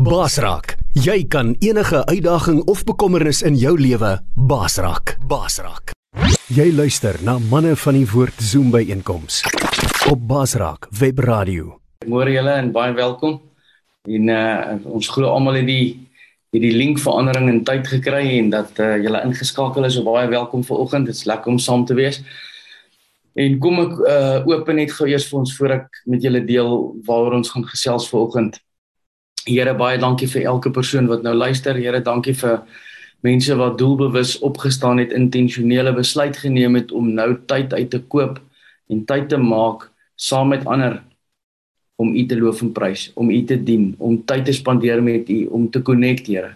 [0.00, 0.78] Basraak.
[0.96, 5.18] Jy kan enige uitdaging of bekommernis in jou lewe basraak.
[5.28, 5.92] Basraak.
[6.48, 9.42] Jy luister na manne van die woord Zoom by einkoms
[10.08, 11.74] op Basraak Web Radio.
[12.08, 13.42] Môre julle en baie welkom.
[14.08, 16.08] En uh, ons glo almal het die
[16.48, 19.98] het die link verandering in tyd gekry en dat uh, julle ingeskakel is.
[19.98, 21.12] So baie welkom vir oggend.
[21.12, 22.22] Dit's lekker om saam te wees.
[23.36, 26.74] En kom ek uh, open net gou eers vir ons voor ek met julle deel
[27.04, 28.62] waaroor ons gaan gesels vanoggend.
[29.48, 31.76] Here baie dankie vir elke persoon wat nou luister.
[31.76, 32.60] Here dankie vir
[33.24, 38.40] mense wat doelbewus opgestaan het, intentionele besluit geneem het om nou tyd uit te koop
[38.90, 41.00] en tyd te maak saam met ander
[42.00, 45.28] om U te loof en prys, om U te dien, om tyd te spandeer met
[45.28, 46.54] U, om te connect, Here.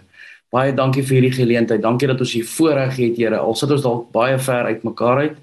[0.53, 1.83] Baie dankie vir hierdie geleentheid.
[1.83, 3.37] Dankie dat ons hier voorreg het, Here.
[3.37, 5.41] Al sit ons dalk baie ver uit mekaar uit,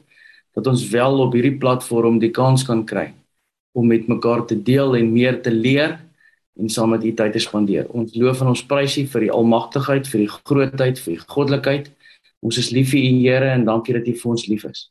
[0.58, 3.12] dat ons wel op hierdie platform die kans kan kry
[3.72, 5.96] om met mekaar te deel en meer te leer
[6.58, 7.88] en saam met U tyd te spandeer.
[7.96, 11.88] Ons loof en ons prys U vir die almagtigheid, vir die grootheid, vir die goddelikheid.
[12.42, 14.88] Ons is lief vir U Here en dankie dat U vir ons lief is.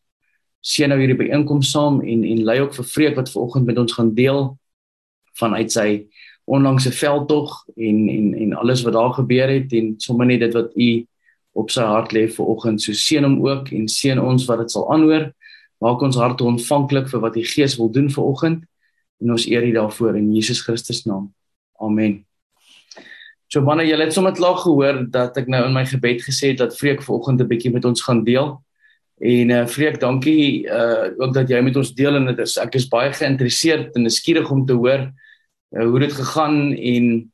[0.61, 3.93] Seën nou hierdie byeenkoms saam en en lei ook vir Vreek wat vanoggend met ons
[3.97, 4.43] gaan deel
[5.39, 5.87] vanuit sy
[6.45, 10.75] onlangse veldtog en en en alles wat daar gebeur het en sommer net dit wat
[10.75, 10.89] U
[11.61, 12.81] op sy hart lê vanoggend.
[12.81, 15.31] So seën hom ook en seën ons wat dit sal aanhoor.
[15.81, 18.65] Maak ons harte ontvanklik vir wat die Gees wil doen vanoggend
[19.21, 21.29] en ons eer U daarvoor in Jesus Christus naam.
[21.81, 22.21] Amen.
[23.51, 26.61] So wanneer julle het sommer klaar gehoor dat ek nou in my gebed gesê het
[26.61, 28.61] dat Vreek vanoggend 'n bietjie met ons gaan deel.
[29.19, 32.75] En uh Vreek, dankie uh ook dat jy met ons deel en dit is ek
[32.75, 35.11] is baie geïnteresseerd en nuuskierig om te hoor
[35.75, 37.31] uh, hoe dit gegaan en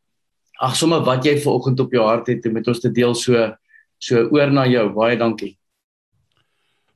[0.60, 3.54] ag sommer wat jy vanoggend op jou hart het om met ons te deel so
[4.00, 4.90] so oor na jou.
[4.94, 5.58] Baie dankie.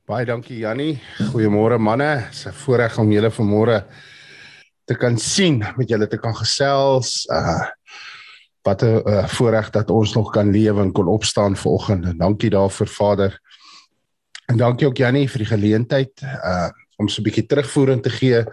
[0.06, 1.00] Baie dankie Jannie.
[1.30, 2.26] Goeiemôre manne.
[2.30, 3.84] Dis 'n voorreg om julle vanmôre
[4.92, 7.22] te kan sien, met julle te kan gesels.
[7.32, 7.64] Uh
[8.62, 12.04] wat 'n uh, voorreg dat ons nog kan lewe en kon opstaan vanoggend.
[12.04, 13.40] En dankie daarvoor Vader.
[14.46, 18.44] En dankie ook Jannie vir die geleentheid uh om so 'n bietjie terugvoering te gee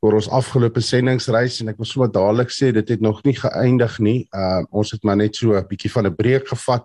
[0.00, 3.98] oor ons afgelope sendingsreis en ek wil sommer dadelik sê dit het nog nie geëindig
[3.98, 4.28] nie.
[4.30, 6.84] Uh ons het maar net so 'n bietjie van 'n breek gevat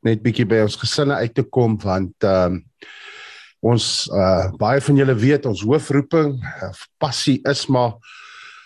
[0.00, 2.60] net bietjie by ons gesinne uit te kom want ehm uh,
[3.62, 7.94] ons uh baie van julle weet ons hoofroeping uh, passie is maar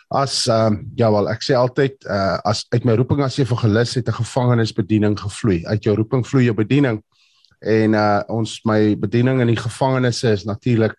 [0.08, 3.96] as ehm uh, ja wel ek sê altyd uh as uit my roeping as evangelis
[3.98, 5.66] het 'n gevangenisbediening gevloei.
[5.66, 7.02] Uit jou roeping vloei jou bediening.
[7.60, 10.94] En uh ons my bediening in die gevangenisse is natuurlik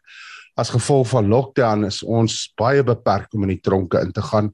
[0.56, 4.54] as gevolg van lockdown is ons baie beperk om in die tronke in te gaan.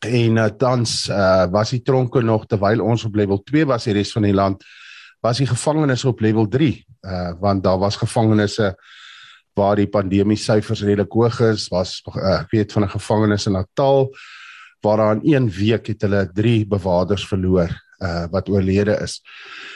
[0.00, 3.92] En uh, tans uh was die tronke nog terwyl ons op level 2 was die
[3.92, 4.64] res van die land
[5.20, 8.74] was die gevangenes op level 3 uh want daar was gevangenisse
[9.54, 13.52] waar die pandemie syfers redelik hoog is was uh, ek weet van 'n gevangenis in
[13.52, 14.10] Natal
[14.80, 17.70] waar in 1 week het hulle 3 bewakers verloor
[18.04, 19.20] uh wat oorlede is.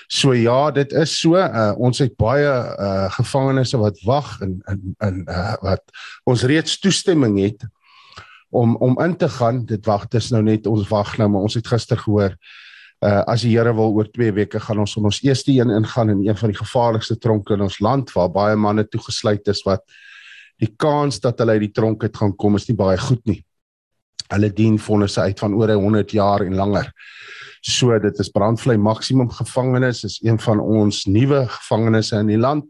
[0.09, 4.95] So ja, dit is so uh ons het baie uh gevangenisse wat wag in in
[4.99, 5.83] in uh wat
[6.25, 7.67] ons reeds toestemming het
[8.51, 9.65] om om in te gaan.
[9.65, 12.37] Dit wag dis nou net ons wag nou maar ons het gister gehoor
[13.05, 16.11] uh as die Here wil oor 2 weke gaan ons in ons eerste een ingaan
[16.11, 19.85] in een van die gevaarlikste tronke in ons land waar baie manne toegesluit is wat
[20.59, 23.45] die kans dat hulle uit die tronk uit gaan kom is nie baie goed nie.
[24.33, 26.91] Hulle dien vonnisse uit van oor 100 jaar en langer.
[27.63, 32.67] So dit is brandvlei maksimum gevangenis is een van ons nuwe gevangenisse in die land.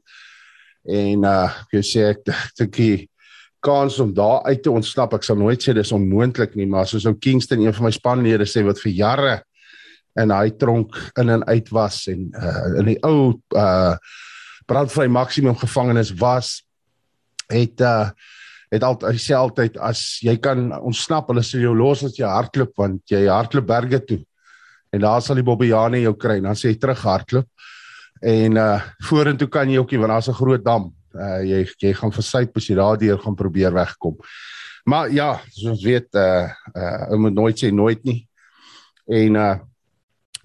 [0.84, 2.28] En uh ek sê ek
[2.59, 3.09] dink die
[3.65, 7.09] kans om daar uit te ontsnap, ek sal nooit sê dis onmoontlik nie, maar soos
[7.09, 9.33] ou Kingston een van my spanlede sê wat vir jare
[10.19, 13.97] in hy tronk in en uit was en uh, in die ou uh
[14.69, 16.59] brandvry maksimum gevangenis was
[17.49, 18.11] het uh
[18.69, 18.84] het
[19.17, 23.25] sê altyd as jy kan ontsnap hulle sê jou los as jy hardloop want jy
[23.29, 24.19] hardloop berge toe.
[24.93, 26.41] En daar sal die bobbejane jou kry.
[26.45, 27.49] Dan sê jy terug hardloop.
[28.21, 30.93] En uh vorentoe kan jy ook nie want daar's 'n groot dam.
[31.15, 34.17] Uh jy jy gaan versuip as jy daardeur gaan probeer wegkom.
[34.85, 38.29] Maar ja soos ons weet uh uh ou moet nooit sê nooit nie.
[39.06, 39.56] En uh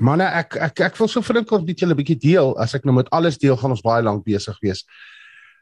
[0.04, 2.58] Manne, ek ek ek wil so vinnig kort met julle 'n bietjie deel.
[2.60, 4.84] As ek nou met alles deel, gaan ons baie lank besig wees.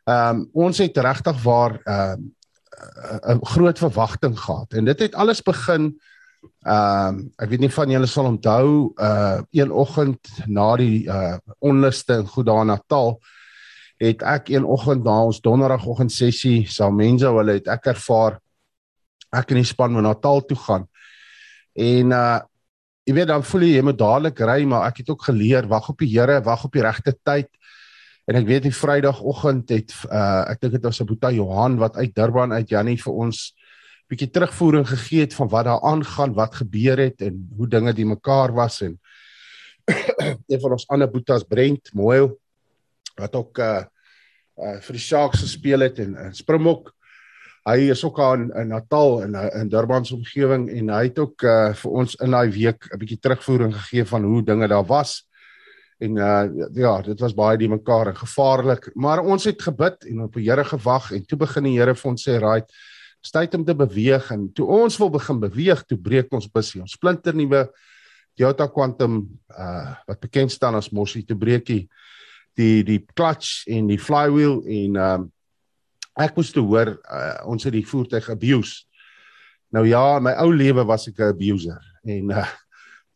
[0.09, 5.15] Ehm um, ons het regtig waar ehm uh, 'n groot verwagting gehad en dit het
[5.15, 5.93] alles begin
[6.65, 11.37] ehm um, ek weet nie van julle sal onthou uh een oggend na die uh
[11.59, 13.19] onluste in in Natal
[13.97, 18.39] het ek een oggend na ons donderdagoggend sessie saam mense hulle het ek ervaar
[19.31, 20.87] ek in die span van Natal toe gaan
[21.73, 22.39] en uh
[23.07, 25.89] jy weet dan voel jy jy moet dadelik ry maar ek het ook geleer wag
[25.89, 27.49] op die Here wag op die regte tyd.
[28.29, 31.97] En ek weet die Vrydagoggend het uh, ek dink dit was 'n boetie Johan wat
[31.97, 33.53] uit Durban uit Jannie vir ons
[34.11, 38.05] bietjie terugvoering gegee het van wat daar aangaan, wat gebeur het en hoe dinge die
[38.05, 38.99] mekaar was en
[40.51, 42.37] een van ons ander boetas Brent Moel
[43.17, 43.83] wat ook uh
[44.61, 46.93] uh vir die Sharks gespeel het en, en Springbok
[47.69, 51.43] hy is ook aan in Natal in in Durban se omgewing en hy het ook
[51.45, 55.27] uh vir ons in daai week 'n bietjie terugvoering gegee van hoe dinge daar was.
[55.99, 58.89] En uh ja dit was baie die mekaar en gevaarlik.
[58.95, 62.11] Maar ons het gebid en op die Here gewag en toe begin die Here vir
[62.11, 62.71] ons sê right
[63.31, 66.81] tyd om te beweeg en toe ons wil begin beweeg toe breek ons busie.
[66.81, 67.69] Ons splinter nuwe
[68.35, 71.87] Toyota Quantum uh wat bekend staan as Mossie te breekie
[72.57, 75.31] die die clutch en die flywheel en um
[76.21, 78.83] ek moes te hoor uh, ons het die voertuig abuse.
[79.71, 82.47] Nou ja, my ou lewe was ek 'n abuser en uh,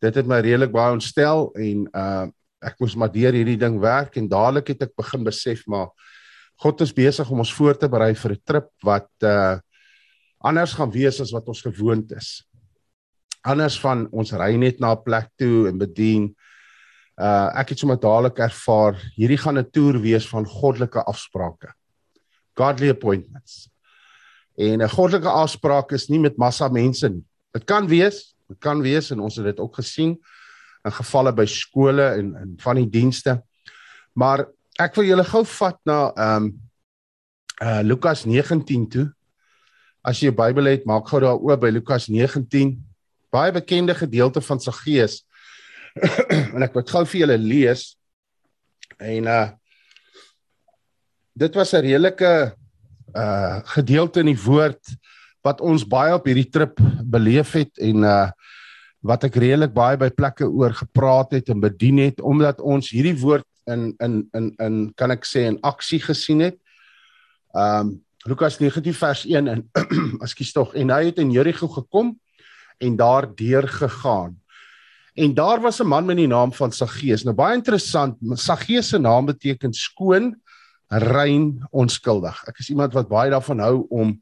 [0.00, 2.26] dit het my redelik baie ontstel en uh
[2.66, 5.92] ek moes maar deur hierdie ding werk en dadelik het ek begin besef maar
[6.56, 9.60] God is besig om ons voor te berei vir 'n trip wat uh
[10.40, 12.46] anders gaan wees as wat ons gewoond is
[13.46, 16.34] anders van ons ry net na 'n plek toe en bedien.
[17.16, 21.72] Uh ek het sommer dadelik ervaar hierdie gaan 'n toer wees van goddelike afsprake.
[22.56, 23.68] Godly appointments.
[24.56, 27.24] En 'n goddelike afspraak is nie met massa mense nie.
[27.52, 30.16] Dit kan wees, dit kan wees en ons het dit ook gesien
[30.84, 33.42] in gevalle by skole en en van die dienste.
[34.14, 34.46] Maar
[34.78, 36.60] ek wil julle gou vat na ehm um,
[37.62, 39.12] uh Lukas 19 toe.
[40.04, 42.86] As jy 'n Bybel het, maak gou daar oop by Lukas 19
[43.30, 45.24] baie bekende gedeelte van Saggeus.
[46.54, 47.96] en ek wil gou vir julle lees.
[48.98, 49.46] En uh
[51.36, 52.56] dit was 'n redelike
[53.14, 54.80] uh gedeelte in die woord
[55.44, 58.30] wat ons baie op hierdie trip beleef het en uh
[59.06, 63.18] wat ek redelik baie by plekke oor gepraat het en bedien het omdat ons hierdie
[63.20, 66.58] woord in in in in kan ek sê in aksie gesien het.
[67.54, 69.60] Um Lukas 19 vers 1 en
[70.24, 72.16] ekskuus tog en hy het in Jerigo gekom
[72.78, 74.34] en daar deur gegaan.
[75.14, 77.22] En daar was 'n man met die naam van Saggeus.
[77.22, 80.34] Nou baie interessant, Saggeus se naam beteken skoon,
[80.88, 82.42] rein, onskuldig.
[82.48, 84.16] Ek is iemand wat baie daarvan hou om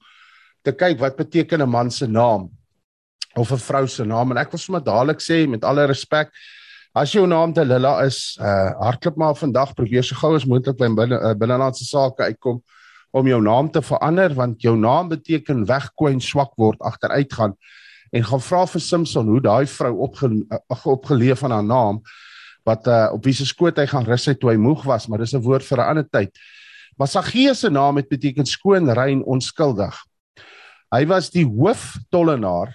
[0.65, 2.51] te kyk wat beteken 'n man se naam
[3.37, 6.31] of 'n vrou se naam en ek wil sommer dadelik sê met alle respek
[6.95, 10.89] as jou naam Delila is, uh hardloop maar vandag probeer so gou as moontlik by
[10.89, 12.63] binne uh, binnelandse sake uitkom
[13.13, 17.55] om jou naam te verander want jou naam beteken wegkwyn swak word agteruit gaan
[18.15, 20.31] en gaan vra vir Samson hoe daai vrou opge,
[20.85, 22.01] opgeleef van haar naam
[22.65, 25.21] wat uh, op wie se skoot hy gaan rus hy toe hy moeg was, maar
[25.21, 26.33] dis 'n woord vir 'n ander tyd.
[26.97, 29.97] Maar Saggeus se naam het beteken skoon, rein, onskuldig.
[30.95, 32.75] Hy was die hoof tollenaar.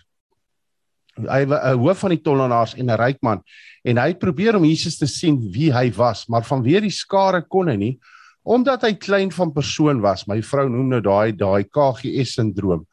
[1.19, 3.43] Hy was 'n hoof van die tollenaars en 'n ryk man
[3.83, 7.41] en hy het probeer om Jesus te sien wie hy was, maar vanweer die skare
[7.41, 7.99] kon hy nie
[8.43, 10.25] omdat hy klein van persoon was.
[10.27, 12.85] My vrou noem nou daai daai KGS sindroom.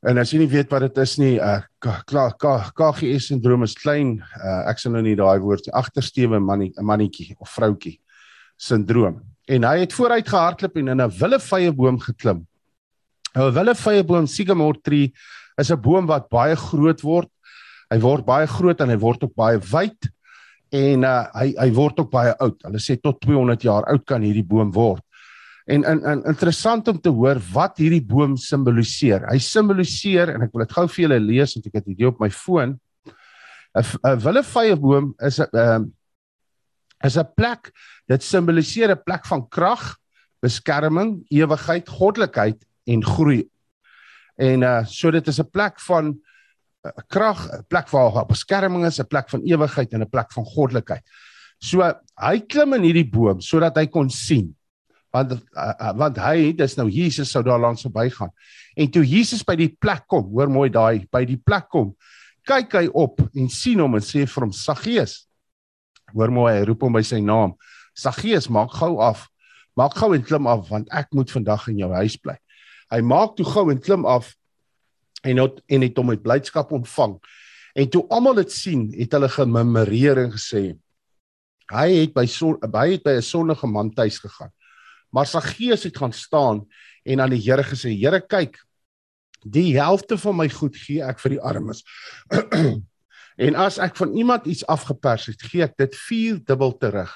[0.00, 1.60] En as jy nie weet wat dit is nie, uh
[2.08, 7.36] klaar KGS sindroom is klein, uh, ek sal nou nie daai woord agterstewe manie mannetjie
[7.38, 7.98] of vroutjie
[8.56, 9.20] sindroom.
[9.50, 12.46] En hy het vooruit gehardloop en in 'n willevye boom geklim.
[13.34, 15.12] 'n willevye boom sycamore tree
[15.58, 17.28] is 'n boom wat baie groot word.
[17.90, 20.10] Hy word baie groot en hy word ook baie wyd
[20.70, 22.62] en uh, hy hy word ook baie oud.
[22.62, 25.02] Hulle sê tot 200 jaar oud kan hierdie boom word.
[25.66, 29.26] En in in interessant om te hoor wat hierdie boom simboliseer.
[29.30, 32.08] Hy simboliseer en ek wil dit gou vir julle lees want ek het dit hier
[32.08, 32.78] op my foon.
[33.74, 35.90] 'n 'n willevye boom is 'n ehm
[37.04, 37.72] is 'n plek
[38.08, 39.96] dit simboliseer 'n plek van krag,
[40.42, 43.48] beskerming, ewigheid, goddelikheid en groei.
[44.36, 46.20] En uh so dit is 'n plek van
[46.84, 50.44] uh, krag, 'n plek waar beskerming is, 'n plek van ewigheid en 'n plek van
[50.44, 51.02] goddelikheid.
[51.58, 51.82] So
[52.16, 54.56] hy klim in hierdie boom sodat hy kon sien
[55.12, 58.30] want uh, want hy dis nou Jesus sou daar langs verbygaan
[58.78, 61.92] en toe Jesus by die plek kom hoor mooi daai by die plek kom
[62.46, 65.24] kyk hy op en sien hom en sê vir hom Saggeus
[66.14, 67.56] hoor mooi hy roep hom by sy naam.
[67.96, 69.26] Saggeus maak gou af.
[69.78, 72.36] Maak gou en klim af want ek moet vandag in jou huis bly.
[72.90, 74.34] Hy maak toe gou en klim af
[75.24, 77.18] en het, en het hom met blydskap ontvang.
[77.76, 80.64] En toe almal dit sien het hulle gememoreer en gesê
[81.70, 84.50] hy het by son, hy het by 'n sonnige man tuis gegaan.
[85.14, 86.66] Maar Saggeus het gaan staan
[87.04, 88.58] en aan die Here gesê: "Here, kyk,
[89.44, 91.82] die helfte van my goed gee ek vir die armes.
[93.40, 97.12] en as ek van iemand iets afgepers het, gee ek dit vier dubbel terug."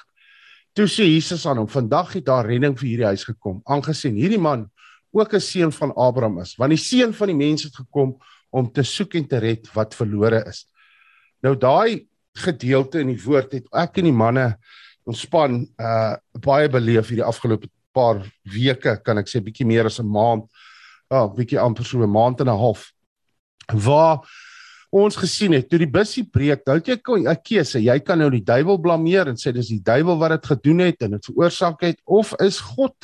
[0.75, 4.41] Toe sê Jesus aan hom: "Vandag het daar redding vir hierdie huis gekom, aangesien hierdie
[4.41, 4.69] man
[5.11, 8.17] ook 'n seun van Abraham is, want die seun van die mens het gekom
[8.51, 10.65] om te soek en te red wat verlore is."
[11.41, 14.57] Nou daai gedeelte in die woord het ek en die manne
[15.05, 19.99] ons span uh baie beleef hierdie afgelope paar weke kan ek sê bietjie meer as
[19.99, 20.49] 'n maand
[21.11, 22.91] ja, bietjie amper so 'n maand en 'n half
[23.71, 24.19] waar
[24.95, 27.79] ons gesien het toe die busie breek, nou jy 'n keuse.
[27.79, 31.01] Jy kan nou die duiwel blameer en sê dis die duiwel wat dit gedoen het
[31.01, 32.95] en dit veroorsaak het of is God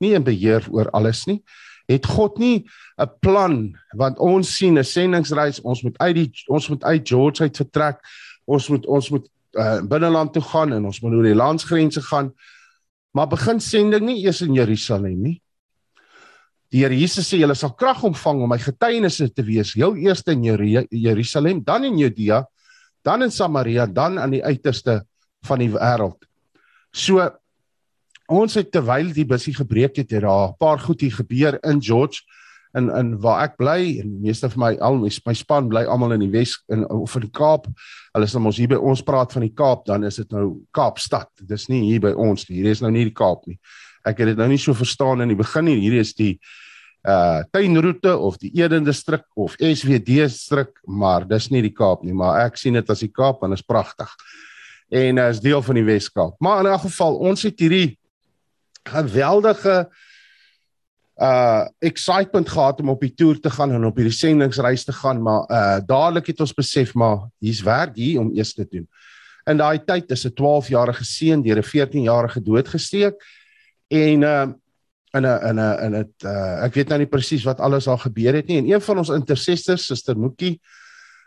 [0.00, 1.42] nie in beheer oor alles nie?
[1.88, 2.66] Het God nie
[2.98, 7.42] 'n plan want ons sien 'n sendingsreis, ons moet uit die ons moet uit George
[7.42, 7.98] uit vertrek.
[8.44, 12.32] Ons moet ons moet uh, binneland toe gaan en ons moet oor die landsgrense gaan.
[13.12, 15.42] Maar begin sending nie eers in Jerusalem nie.
[16.72, 20.24] Die Here Jesus sê julle sal krag ontvang om my getuienisse te wees, heel eers
[20.32, 20.44] in
[20.88, 22.46] Jerusalem, dan in Judea,
[23.04, 25.02] dan in Samaria, dan aan die uiterste
[25.44, 26.24] van die wêreld.
[26.92, 27.20] So
[28.32, 31.82] ons het terwyl die busie gebreek het, het daar 'n paar goed hier gebeur in
[31.82, 32.22] George
[32.74, 36.20] in in waar ek bly en meeste van my al my span bly almal in
[36.20, 37.66] die Wes in of in die Kaap.
[38.14, 40.62] Hulle is nou mos hier by ons praat van die Kaap, dan is dit nou
[40.72, 41.28] Kaapstad.
[41.48, 42.62] Dis nie hier by ons nie.
[42.62, 43.58] Hier is nou nie die Kaap nie.
[44.04, 45.78] Ek het dit nou nie so verstaan in die begin nie.
[45.80, 46.38] Hier is die
[47.02, 52.14] uh tuinroete of die Eden distrik of SWD distrik, maar dis nie die Kaap nie,
[52.14, 54.10] maar ek sien dit as die Kaap en is pragtig.
[54.92, 56.36] En uh, is deel van die Wes-Kaap.
[56.38, 57.98] Maar in 'n geval, ons het hierdie
[58.84, 59.90] geweldige
[61.18, 65.22] uh excitement gehad om op die toer te gaan en op hierdie sendingsreis te gaan,
[65.22, 68.88] maar uh dadelik het ons besef maar hier's werk hier om eers te doen.
[69.44, 73.14] In daai tyd is 'n 12-jarige seun deur 'n 14-jarige doodgesteek
[73.92, 74.50] en uh
[75.12, 77.98] in 'n in 'n in dit uh ek weet nou nie presies wat alles al
[77.98, 80.60] gebeur het nie en een van ons intercessors Suster Moekie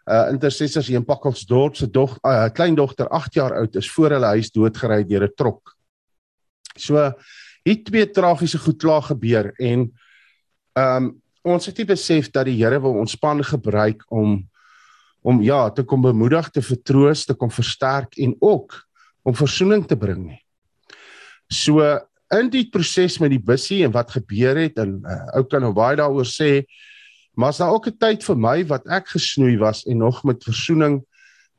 [0.10, 4.26] uh intercessors hier in Pakkelsdorp se dog uh kleindogter 8 jaar oud is voor hulle
[4.26, 5.76] huis doodgery deur 'n trok.
[6.78, 7.14] So
[7.64, 9.92] hier twee tragiese goed klaar gebeur en
[10.74, 14.50] um ons het nie besef dat die Here wil ons span gebruik om
[15.22, 18.86] om ja te kom bemoedig te vertroos te kom versterk en ook
[19.24, 20.42] om verzoening te bring nie.
[21.50, 21.82] So
[22.40, 25.74] in die proses met die bussie en wat gebeur het en uh, ou kan nou
[25.76, 26.66] baie daaroor sê
[27.36, 30.44] maar as daar ook 'n tyd vir my wat ek gesnoei was en nog met
[30.44, 31.04] versoening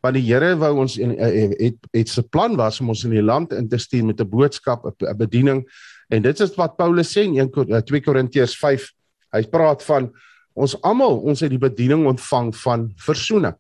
[0.03, 3.11] want die Here wou ons en uh, het het se plan was om ons in
[3.11, 5.67] die land in te stuur met 'n boodskap 'n bediening.
[6.09, 7.51] En dit is wat Paulus sê in 1
[7.85, 8.93] 2 Korintiërs 5
[9.33, 10.13] hy praat van
[10.55, 13.55] ons almal ons het die bediening ontvang van versoening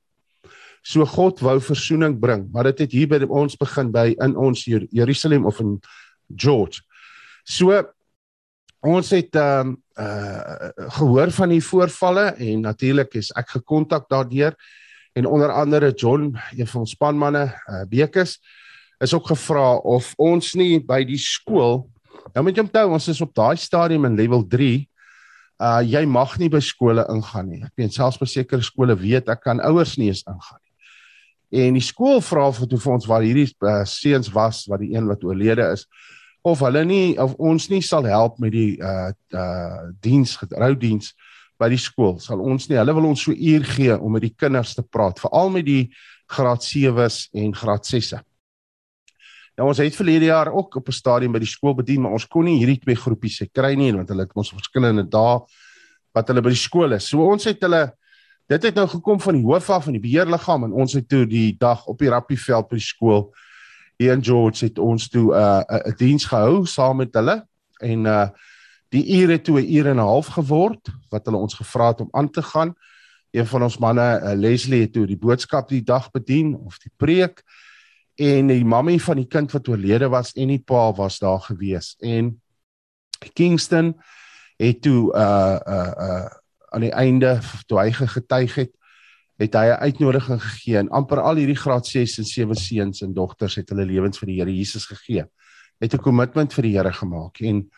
[0.87, 4.63] So God wou versoening bring, maar dit het hier by ons begin by in ons
[4.71, 5.81] Jerusalem of in
[6.31, 6.85] George.
[7.47, 7.75] So
[8.87, 14.53] ons het ehm um, uh gehoor van die voorvalle en natuurlik is ek gekontak daardeur
[15.17, 18.37] en onder andere John, een van ons spanmanne, uh Bekes
[19.01, 21.87] is ook gevra of ons nie by die skool
[22.35, 24.85] nou moet jy onthou ons is op daai stadium in level 3
[25.63, 27.63] uh jy mag nie by skole ingaan nie.
[27.65, 31.65] Ek weet selfs by sekere skole weet ek kan ouers nie eens ingaan nie.
[31.65, 34.93] En die skool vra vir toe vir ons waar hierdie uh, seuns was wat die
[34.97, 35.87] een wat oorlede is
[36.47, 41.13] of hulle nie of ons nie sal help met die uh uh diens geroudiens
[41.59, 44.35] by die skool sal ons nie hulle wil ons so uur gee om met die
[44.37, 45.85] kinders te praat veral met die
[46.27, 48.19] graad 7s en graad 6se.
[49.57, 52.27] Nou ons het verlede jaar ook op 'n stadium by die skool bedien maar ons
[52.27, 55.39] kon nie hierdie twee groepies se kry nie want hulle het ons verskillende dae
[56.15, 57.09] wat hulle by die skool is.
[57.09, 57.93] So ons het hulle
[58.49, 61.27] dit het nou gekom van die hoof af van die beheerliggaam en ons het toe
[61.27, 63.33] die dag op die rappieveld by die skool
[63.97, 67.47] Ian George het ons toe 'n uh, 'n diens gehou saam met hulle
[67.81, 68.29] en uh
[68.89, 72.09] die ure toe 'n uur en 'n half geword wat hulle ons gevra het om
[72.11, 72.75] aan te gaan.
[73.31, 76.93] Een van ons manne, uh, Leslie het toe die boodskap die dag bedien of die
[76.97, 77.43] preek
[78.15, 81.97] en die mammy van die kind wat oorlede was en die pa was daar gewees
[82.01, 82.41] en
[83.33, 83.97] Kingston
[84.57, 86.27] het toe uh uh uh
[86.69, 88.73] aan die einde toe hy getuig het
[89.37, 93.13] het hy 'n uitnodiging gegee en amper al hierdie graad 6 en 7 seuns en
[93.15, 95.25] dogters het hulle lewens vir die Here Jesus gegee.
[95.79, 97.71] Het 'n kommitment vir die Here gemaak en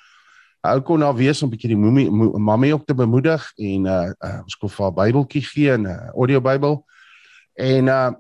[0.63, 4.11] ou kon daar wees om 'n bietjie die mommy mammy ook te bemoedig en uh,
[4.21, 6.85] uh ons kon vir haar Bybeltjie gee en 'n uh, audio Bybel.
[7.55, 8.13] En uh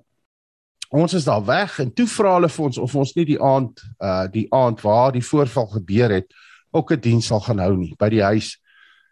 [0.90, 3.82] ons is daar weg en toe vra hulle vir ons of ons nie die aand
[4.00, 6.34] uh die aand waar die voorval gebeur het
[6.70, 8.58] ook 'n diens sal gaan hou nie by die huis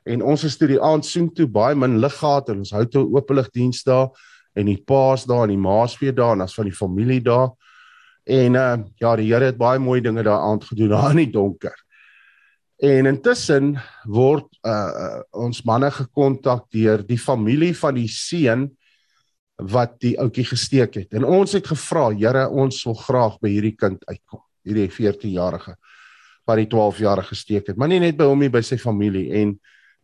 [0.07, 2.85] en ons het toe die aand soen toe baie min lig gehad en ons hou
[2.91, 4.13] toe oopelig diens daar
[4.57, 7.51] en die paas daar en die maas weer daar en as van die familie daar.
[8.27, 11.33] En uh, ja die Here het baie mooi dinge daar aand gedoen daar in die
[11.35, 11.75] donker.
[12.77, 18.69] En intussen word uh, ons manne gekontak deur die familie van die seun
[19.57, 21.15] wat die ouetjie gesteek het.
[21.17, 24.45] En ons het gevra Here ons wil graag by hierdie kind uitkom.
[24.67, 25.77] Hierdie 14 jarige
[26.47, 29.33] wat die 12 jarige gesteek het maar nie net by hom nie by sy familie.
[29.41, 29.57] En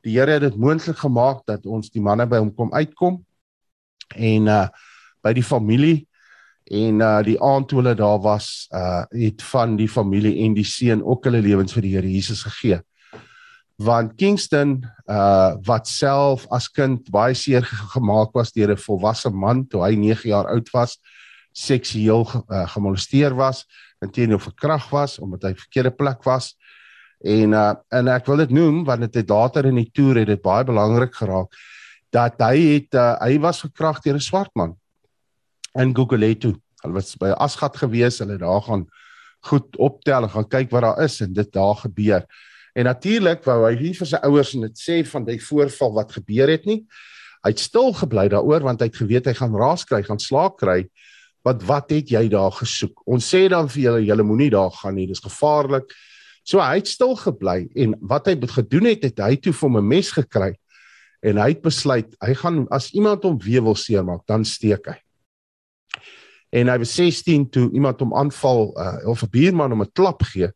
[0.03, 3.21] die Here het dit moontlik gemaak dat ons die manne by hom kom uitkom
[4.17, 4.67] en uh
[5.23, 6.09] by die familie
[6.67, 10.67] en uh die aand toe hulle daar was uh het van die familie en die
[10.67, 12.81] seun ook hulle lewens vir die Here Jesus gegee.
[13.79, 17.63] want Kingston uh wat self as kind baie seer
[17.95, 20.99] gemaak was deur 'n volwasse man toe hy 9 jaar oud was
[21.53, 23.67] seksueel uh, gemolesteer was
[24.01, 26.57] en teenoor verkrag was omdat hy verkeerde plek was
[27.25, 30.31] en uh en ek wil dit noem want dit het later in die toer het
[30.33, 31.51] dit baie belangrik geraak
[32.13, 34.77] dat hy het uh, hy was verkrag deur 'n swart man
[35.79, 38.87] in Guguletu hulle was by asgat gewees hulle daar gaan
[39.43, 42.27] goed optel en gaan kyk wat daar is en dit daar gebeur
[42.73, 46.49] En natuurlik wou hy nie vir sy ouers net sê van die voorval wat gebeur
[46.53, 46.81] het nie.
[47.45, 50.57] Hy het stil gebly daaroor want hy het geweet hy gaan raas kry, gaan slaag
[50.61, 50.79] kry.
[51.45, 53.03] Wat wat het jy daar gesoek?
[53.05, 55.91] Ons sê dan vir julle, julle moenie daar gaan nie, dis gevaarlik.
[56.43, 59.89] So hy het stil gebly en wat hy gedoen het, het hy toe vir 'n
[59.89, 60.55] mes gekry
[61.23, 64.99] en hy het besluit hy gaan as iemand hom weer wil seermaak, dan steek hy.
[66.53, 70.23] En hy was 16 toe iemand hom aanval uh, of 'n buurman hom 'n klap
[70.23, 70.51] gee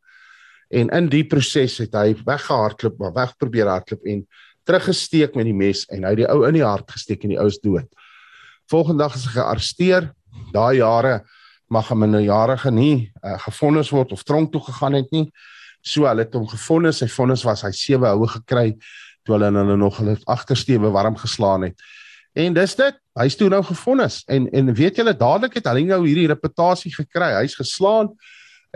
[0.69, 4.25] En in die proses het hy weggehardloop, maar weg probeer hardloop en
[4.67, 7.41] teruggesteek met die mes en hy het die ou in die hart gesteek en die
[7.41, 7.87] ou is dood.
[8.71, 10.09] Volgende dag is hy gearresteer.
[10.53, 11.21] Daai jare
[11.71, 15.31] mag 'n minderjarige nie uh, gefonnis word of tronk toe gegaan het nie.
[15.87, 17.01] So hulle het hom gefonnis.
[17.03, 18.73] Sy vonnis was hy 7 houe gekry
[19.27, 21.87] toe hulle hulle nog hulle agtersteewe warm geslaan het.
[22.37, 23.03] En dis dit.
[23.17, 27.33] Hy's toe nou gefonnis en en weet julle dadelik het hulle nou hierdie reputasie gekry.
[27.41, 28.13] Hy's geslaan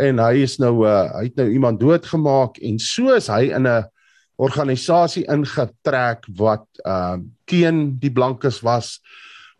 [0.00, 3.68] en hy is nou uh, hy het nou iemand doodgemaak en so is hy in
[3.68, 3.84] 'n
[4.40, 9.00] organisasie ingetrek wat ehm uh, teen die blankes was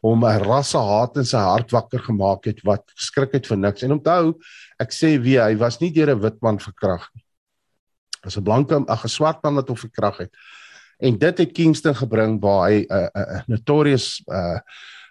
[0.01, 3.99] om 'n rassehaat in sy hart wakker gemaak het wat skrik het vir niks en
[3.99, 4.39] onthou
[4.81, 7.25] ek sê wie hy was nie deur 'n wit man verkrag nie
[8.27, 10.33] as 'n blanke 'n swart man wat hom verkrag het
[11.01, 14.59] en dit het Kingston gebring waar hy 'n uh, 'n uh, notorious uh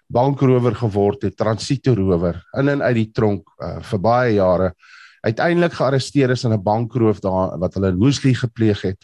[0.09, 4.73] bankrower geword het transitorower in en uit die tronk uh, vir baie jare
[5.21, 8.97] uiteindelik gearresteer is in 'n bankroof daar wat hulle in Woesley gepleeg het.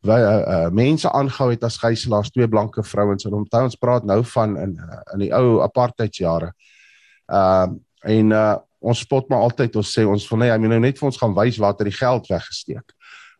[0.00, 4.04] Wy uh, uh, mense aangehou het as gijslaers, twee blanke vrouens en onthou ons praat
[4.04, 4.78] nou van in
[5.12, 6.52] in die ou apartheidsjare.
[7.26, 10.68] Ehm uh, en uh, ons spot maar altyd ons sê ons wil net hy moet
[10.68, 12.92] nou net vir ons gaan wys waar het die geld weggesteek.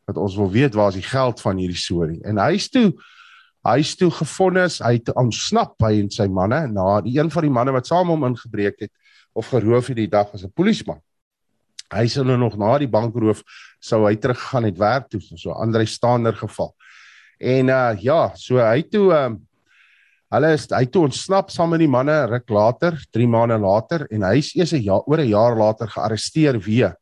[0.06, 2.20] Dat ons wil weet waar is die geld van hierdie storie.
[2.24, 2.92] En hy's toe
[3.66, 7.50] hy's toe gefonnis, hy het ontsnap hy en sy manne na die een van die
[7.50, 8.92] manne wat saam hom ingebreek het
[9.34, 11.02] of geroof het die dag was 'n polisieman
[11.94, 13.42] hy sou nou nog na die bankroof
[13.82, 16.72] sou hy teruggegaan het werk toe so Andre Staander geval.
[17.38, 19.40] En uh ja, so hy toe um
[20.34, 24.26] hulle is hy toe ontsnap saam met die manne ruk later, 3 maande later en
[24.26, 26.96] hy is eers 'n jaar oor 'n jaar later gearresteer weer.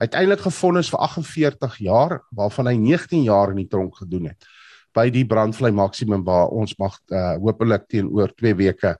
[0.00, 4.48] Uiteindelik gefonnis vir 48 jaar waarvan hy 19 jaar in die tronk gedoen het
[4.96, 8.96] by die brandvlei maksimum waar ons mag uh hopelik teenoor 2 weke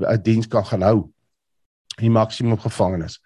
[0.00, 1.10] 'n diens kan gaan hou.
[2.00, 3.20] Die maksimum gevangenis.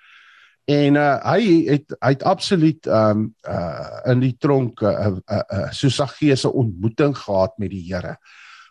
[0.66, 5.42] En uh, hy het hy het absoluut um uh in die tronk 'n uh, uh,
[5.52, 8.16] uh, so saggeese ontmoeting gehad met die Here.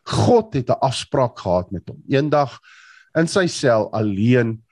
[0.03, 2.01] God het 'n afspraak gehad met hom.
[2.08, 2.60] Eendag
[3.15, 4.63] in sy sel alleen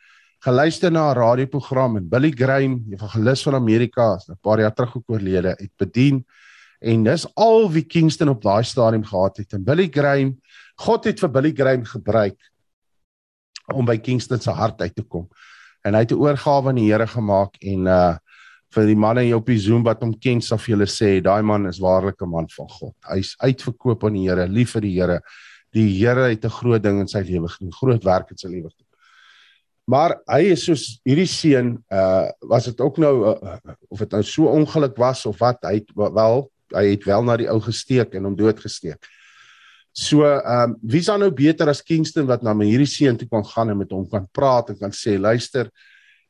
[0.41, 5.55] geluister na 'n radioprogram en Billy Graham, evangelis van Amerika, 'n paar jaar terug oorlede,
[5.57, 6.25] het bedien
[6.79, 9.53] en dis al wie Kingston op daai stadium gehad het.
[9.53, 10.39] En Billy Graham,
[10.75, 12.39] God het vir Billy Graham gebruik
[13.73, 15.29] om by Kingston se hart uit te kom
[15.85, 18.17] en hy het 'n oorgawe aan die Here gemaak en uh
[18.71, 21.67] vir die manne hier op die Zoom wat hom ken sal julle sê daai man
[21.67, 22.95] is waarlik 'n man van God.
[23.09, 25.21] Hy's uitverkoop aan die Here, lief vir die Here.
[25.73, 28.69] Die Here het 'n groot ding in sy lewe gedoen, groot werk in sy lewe
[28.69, 28.90] gedoen.
[29.91, 33.57] Maar hy is soos hierdie seun uh was dit ook nou uh,
[33.91, 37.35] of dit nou so ongeluk was of wat hy het, wel hy het wel na
[37.41, 39.09] die ou gesteek en hom doodgesteek.
[39.91, 43.27] So, ehm um, wie's dan nou beter as Kingston wat na my hierdie seun toe
[43.27, 45.67] kan gaan en met hom kan praat en kan sê, luister,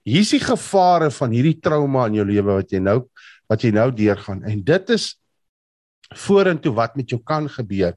[0.07, 3.03] hier's die gevare van hierdie trauma in jou lewe wat jy nou
[3.51, 5.11] wat jy nou deurgaan en dit is
[6.23, 7.93] vorentoe wat met jou kan gebeur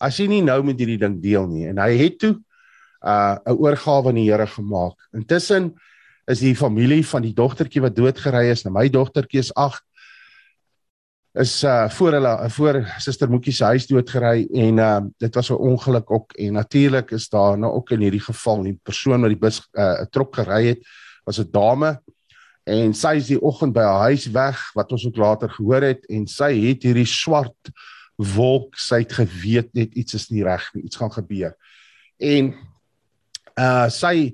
[0.00, 2.36] as jy nie nou met hierdie ding deel nie en hy het toe
[3.04, 4.96] uh, 'n oorgawe aan die Here gemaak.
[5.12, 5.74] Intussen
[6.26, 9.82] is die familie van die dogtertjie wat doodgery is, nou my dogtertjie is 8
[11.32, 15.54] is uh voor hulle voor suster Moetjie se huis doodgery en uh dit was 'n
[15.54, 19.38] ongeluk ook en natuurlik is daar nou ook in hierdie geval die persoon wat die
[19.38, 20.86] bus uh trok gery het
[21.24, 22.02] was 'n dame
[22.64, 26.06] en sy is die oggend by haar huis weg wat ons ook later gehoor het
[26.06, 27.70] en sy het hierdie swart
[28.16, 31.54] wolk sy het geweet net iets is nie reg nie iets gaan gebeur
[32.18, 32.54] en
[33.60, 34.32] uh sy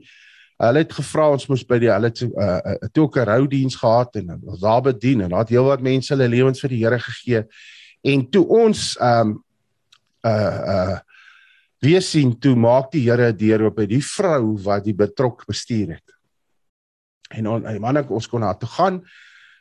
[0.56, 4.30] Hulle het gevra ons moes by die hulle het uh, toe 'n roudiens gehad en
[4.40, 7.42] ons daar bedien en daar het heelwat mense hulle lewens vir die Here gegee.
[8.02, 9.44] En toe ons ehm um,
[10.24, 10.98] uh uh
[11.84, 15.44] weer sien toe maak die Here 'n deur op by die vrou wat die betrok
[15.46, 16.08] bestuur het.
[17.30, 19.04] En on, die man ek ons kon na toe gaan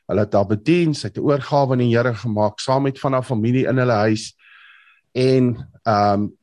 [0.05, 3.13] Hulle het daar bedien, sy het 'n oorgawe aan die Here gemaak saam met van
[3.13, 4.35] haar familie in hulle huis.
[5.11, 6.37] En ehm um,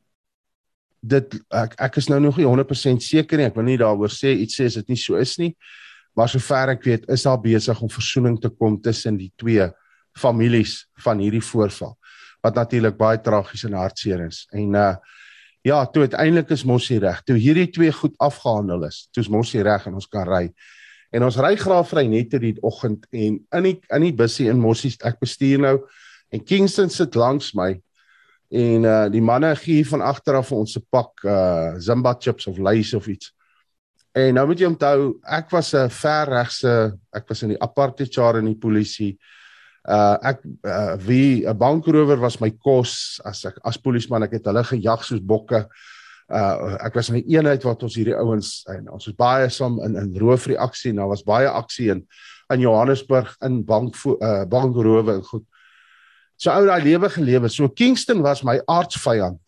[1.03, 3.47] dit ek ek is nou nog nie 100% seker nie.
[3.51, 5.51] Ek wil nie daaroor sê iets sê as dit nie so is nie.
[6.15, 9.65] Maar sover ek weet, is daar besig om versoening te kom tussen die twee
[10.13, 11.95] families van hierdie voorval
[12.43, 14.45] wat natuurlik baie tragies en hartseer is.
[14.51, 14.93] En uh
[15.63, 17.21] ja, toe uiteindelik is Mossie reg.
[17.23, 20.49] Toe hierdie twee goed afgehandel is, toe is Mossie reg en ons kan ry.
[21.15, 24.91] En ons ry graafry net die oggend en in die in die bussie in Mossie
[25.07, 25.77] ek bestuur nou
[26.35, 27.77] en Kingston sit langs my
[28.53, 32.59] en uh die manne gee van agter af ons se pak uh Zimba chips of
[32.61, 33.31] lace of iets.
[34.13, 36.73] En nou moet jy onthou, ek was 'n ver regse,
[37.13, 39.17] ek was in die apartheid jare in die polisie.
[39.89, 43.19] Uh ek uh, wie 'n bankrower was my kos.
[43.25, 45.65] As ek as polisieman ek het hulle gejag soos bokke.
[46.29, 49.81] Uh ek was in 'n eenheid wat ons hierdie ouens en ons was baie saam
[49.81, 52.05] in in roofreaksie en daar was baie aksie in
[52.53, 55.45] in Johannesburg in bank uh bankrowe en goed
[56.43, 59.39] so ou daai lewe gelewe so Kingston was my aardsvyand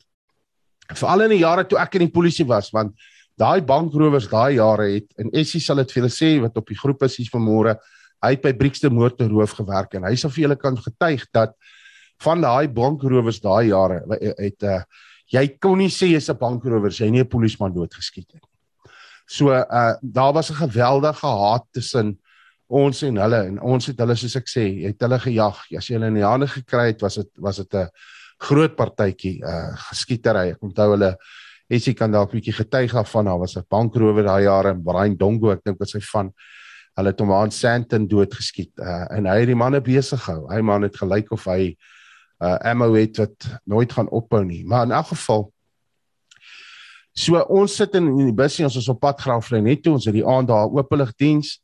[1.02, 2.96] veral in die jare toe ek in die polisie was want
[3.40, 6.80] daai bankrowers daai jare het en Essie sal dit vir julle sê wat op die
[6.80, 7.76] groep is hier vanmôre
[8.24, 11.58] hy het by Brixton motor roof gewerk en hy sal vir julle kan getuig dat
[12.24, 14.02] van daai bankrowers daai jare
[14.40, 14.82] het uh,
[15.34, 18.92] jy kon nie sê jy's 'n bankrower as jy nie 'n polisieman doodgeskiet het nie.
[19.28, 22.20] So uh daar was 'n geweldige haat tussen
[22.68, 25.64] ons en hulle en ons het hulle soos ek sê, het hulle gejag.
[25.78, 27.90] As jy hulle in die hande gekry het, was dit was dit 'n
[28.40, 30.52] groot partytjie uh geskietery.
[30.52, 31.16] Ek onthou hulle
[31.70, 34.84] Essie kan dalk 'n bietjie getuig af van daar was 'n bankrower daai jare in
[34.84, 36.34] Brian Dongo, ek dink dit sy van
[36.96, 40.48] hulle het hom aan Santon doodgeskiet uh, en hy het die manne besig gehou.
[40.50, 41.76] Hy man het gelyk of hy
[42.44, 44.66] uh ammo het wat nooit gaan ophou nie.
[44.66, 45.52] Maar in elk geval
[47.16, 50.06] so ons sit in, in die bus ons is op pad graafry net toe ons
[50.06, 51.62] het die aand daar oopelig diens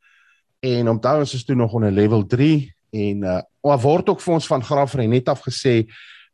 [0.61, 2.55] en onthou ons is toe nog onder level 3
[3.01, 3.41] en uh
[3.81, 5.85] word ook vir ons van graafry net af gesê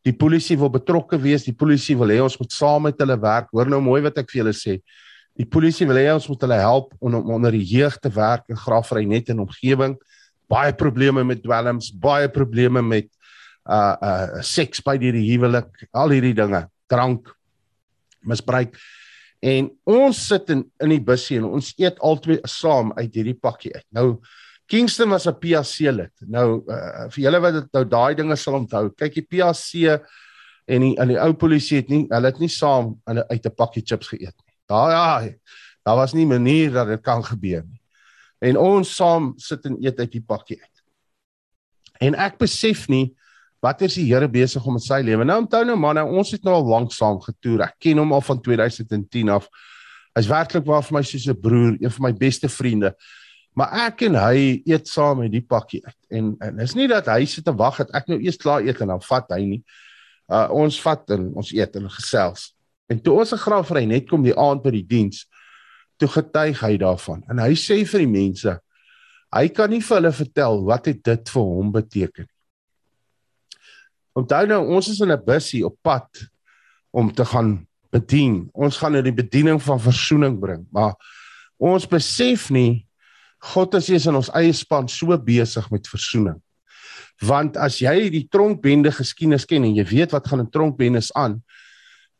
[0.07, 3.49] die polisie wil betrokke wees, die polisie wil hê ons moet saam met hulle werk.
[3.51, 4.77] Hoor nou mooi wat ek vir julle sê.
[5.37, 8.47] Die polisie wil hê ons moet hulle help om, om onder die jeug te werk
[8.51, 9.97] in Graafry net in omgewing.
[10.47, 13.09] Baie probleme met dwelms, baie probleme met
[13.67, 17.33] uh uh seks by die huwelik, al hierdie dinge, drank,
[18.23, 18.79] misbruik.
[19.39, 23.73] En ons sit in in die busie en ons eet albei saam uit hierdie pakkie
[23.75, 23.85] uit.
[23.93, 24.19] Nou
[24.67, 26.13] Kingston was 'n PAC lid.
[26.27, 30.01] Nou uh, vir julle wat dit nou daai dinge sal onthou, kyk die PAC
[30.67, 33.55] en die en die ou polisie het nie hulle het nie saam hulle uit 'n
[33.55, 34.55] pakkie chips geëet nie.
[34.67, 35.29] Daar ja,
[35.85, 37.81] daar was nie manier dat dit kan gebeur nie.
[38.39, 40.83] En ons saam sit en eet uit die pakkie uit.
[42.01, 43.15] En ek besef nie
[43.63, 45.25] wat is die Here besig om in sy lewe.
[45.25, 47.65] Nou onthou nou man, ons het nou al lank saam getoer.
[47.67, 49.47] Ek ken hom al van 2010 af.
[50.17, 52.93] Hy's werklik waar vir my soos 'n broer, een van my beste vriende.
[53.57, 55.97] Maar ek en hy eet saam uit die pakkie uit.
[56.09, 58.81] En en is nie dat hy sit te wag dat ek nou eers klaar eet
[58.81, 59.63] en dan vat hy nie.
[60.29, 62.53] Uh ons vat en ons eet en gesels.
[62.87, 65.25] En toe ons 'n graafry net kom die aand by die diens,
[65.97, 67.23] toe getuig hy daarvan.
[67.29, 68.59] En hy sê vir die mense,
[69.33, 72.36] hy kan nie vir hulle vertel wat dit vir hom beteken nie.
[74.17, 76.09] Onthou nou, ons is in 'n busie op pad
[76.91, 78.49] om te gaan bedien.
[78.53, 80.95] Ons gaan nou die bediening van verzoening bring, maar
[81.57, 82.87] ons besef nie
[83.37, 86.39] God is eers in ons eie span so besig met verzoening.
[87.21, 91.41] Want as jy die tronkbende geskiedenis ken en jy weet wat gaan 'n tronkbendes aan,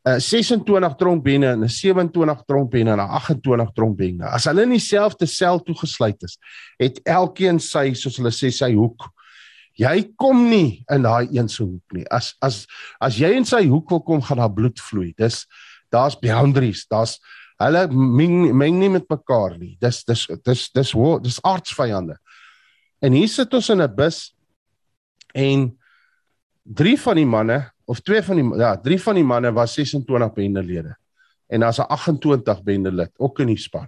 [0.06, 4.26] 'n 26 tronkbenne en 'n 27 tronkbenne en 'n 28 tronkbenne.
[4.26, 6.38] As hulle in dieselfde sel toegesluit is,
[6.78, 9.10] het elkeen sy soos hulle sê sy hoek.
[9.78, 12.06] Jy kom nie in daai een se hoek nie.
[12.10, 12.66] As as
[13.04, 15.12] as jy in sy hoek wil kom, gaan daar bloed vloei.
[15.18, 15.46] Dis
[15.94, 16.88] daar's boundaries.
[16.90, 17.20] Daar's
[17.62, 19.76] hulle meng, meng nie met mekaar nie.
[19.82, 22.18] Dis dis dis dis dis, dis aardsvyande.
[23.02, 24.34] En hier sit ons in 'n bus
[25.34, 25.78] en
[26.64, 30.34] drie van die manne of twee van die ja, drie van die manne was 26
[30.34, 30.96] bendelede.
[31.48, 33.88] En daar's 'n 28 bendelid ook in die span.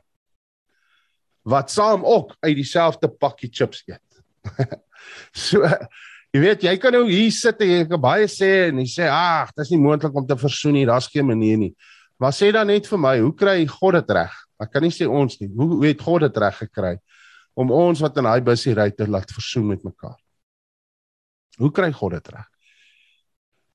[1.41, 4.21] Wat saam ook uit dieselfde pakkie chips eet.
[5.33, 5.63] so
[6.33, 9.07] jy weet jy kan nou hier sit en jy kan baie sê en jy sê
[9.09, 11.73] ag, dit is nie moontlik om te versoen nie, daar's geen manier nie.
[12.19, 14.35] Maar sê dan net vir my, hoe kry God dit reg?
[14.59, 15.47] Ek kan nie sê ons nie.
[15.55, 16.97] Hoe, hoe het God dit reg gekry
[17.59, 20.17] om ons wat in daai busie ry te laat versoen met mekaar?
[21.59, 22.47] Hoe kry God dit reg?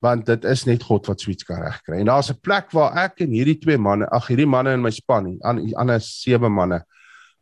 [0.05, 1.99] want dit is net God wat suits kan regkry.
[2.01, 4.91] En daar's 'n plek waar ek en hierdie twee manne, ag hierdie manne in my
[4.91, 6.83] span, aan ander sewe manne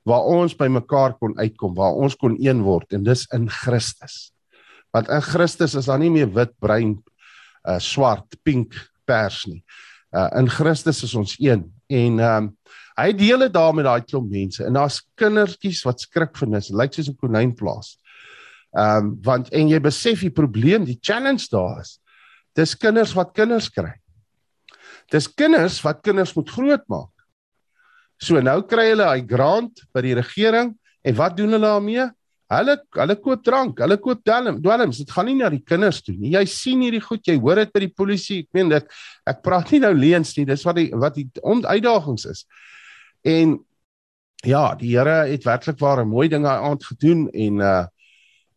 [0.08, 4.34] waar ons by mekaar kon uitkom, waar ons kon een word en dis in Christus.
[4.94, 6.98] Want in Christus is daar nie meer wit, bruin,
[7.64, 8.76] uh swart, pink,
[9.08, 9.64] pers nie.
[10.14, 12.52] Uh in Christus is ons een en ehm um,
[12.94, 16.70] hy deel dit daar met daai klomp mense en daar's kindertjies wat skrik vir nis,
[16.70, 17.96] lyk soos 'n konynplaas.
[18.76, 22.00] Ehm um, want en jy besef die probleem, die challenge daar is.
[22.54, 23.96] Dis kinders wat kinders kry.
[25.10, 27.13] Dis kinders wat kinders moet grootmaak.
[28.22, 30.74] So nou kry hulle hy grant by die regering
[31.04, 32.08] en wat doen hulle daarmee?
[32.54, 35.00] Hulle hulle koop drank, hulle koop dwelm, dwelms.
[35.02, 36.34] Dit gaan nie na die kinders toe nie.
[36.36, 38.44] Jy sien hierdie goed, jy hoor dit by die polisie.
[38.46, 38.98] Ek meen dit
[39.30, 40.46] ek praat nie nou leens nie.
[40.50, 42.46] Dis wat die wat die uitdagings is.
[43.24, 43.58] En
[44.44, 47.82] ja, die Here het werklik ware mooi dinge aand gedoen en uh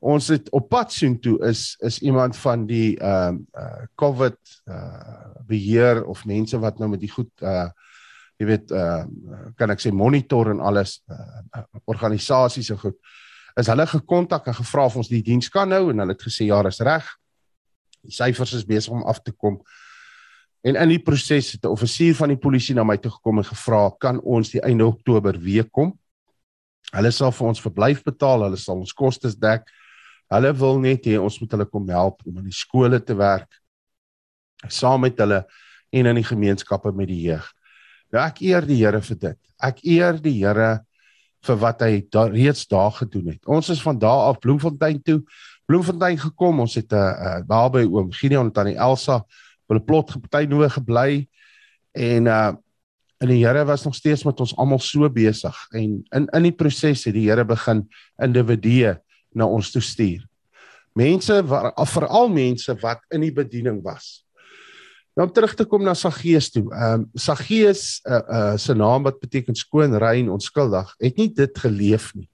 [0.07, 4.37] ons het op pad soen toe is is iemand van die ehm uh, uh, COVID
[4.69, 7.71] uh beheer of mense wat nou met die goed uh
[8.41, 9.05] jy weet uh
[9.57, 12.99] kan ek sê monitor en alles uh, organisasies en goed
[13.57, 16.51] is hulle gekontak en gevra of ons die diens kan nou en hulle het gesê
[16.51, 17.07] ja, is reg.
[18.05, 19.63] Die syfers is besig om af te kom.
[20.67, 23.45] En in die proses het 'n offisier van die polisie na my toe gekom en
[23.45, 25.99] gevra, "Kan ons die einde Oktober weer kom?"
[26.93, 29.65] Hulle sal vir ons verblyf betaal, hulle sal ons kostes dek.
[30.31, 33.49] Hulle wil net hê ons moet hulle kom help om in die skole te werk
[34.69, 35.45] saam met hulle
[35.91, 37.53] en in die gemeenskappe met die jeug.
[38.13, 39.39] Nou ek eer die Here vir dit.
[39.63, 40.71] Ek eer die Here
[41.47, 43.43] vir wat hy da, reeds daar gedoen het.
[43.47, 45.21] Ons is van daar af Bloemfontein toe.
[45.67, 46.61] Bloemfontein gekom.
[46.61, 49.25] Ons het 'n uh, uh, daarby oom Gideon en tannie Elsa
[49.67, 51.29] op 'n plot geparty nou gebly
[51.93, 52.55] en uh
[53.19, 56.53] en die Here was nog steeds met ons almal so besig en in in die
[56.53, 57.89] proses het die Here begin
[58.23, 58.99] individue
[59.33, 60.27] na ons toe stuur.
[60.93, 61.43] Mense
[61.85, 64.26] veral mense wat in die bediening was.
[65.17, 66.67] Nou om terug te kom na Saggeus toe.
[66.69, 71.59] Ehm um, Saggeus uh, uh se naam wat beteken skoon, rein, onskuldig, het nie dit
[71.59, 72.29] geleef nie.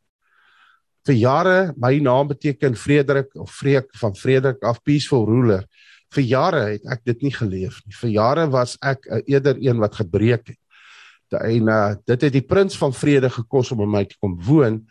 [1.06, 5.62] Vir jare my naam beteken Frederik of Freek van Frederik af peaceful ruler.
[6.10, 7.94] Vir jare het ek dit nie geleef nie.
[8.00, 10.58] Vir jare was ek uh, eerder een wat gebreek het.
[11.38, 14.82] En uh dit het die prins van vrede gekos om by my te kom woon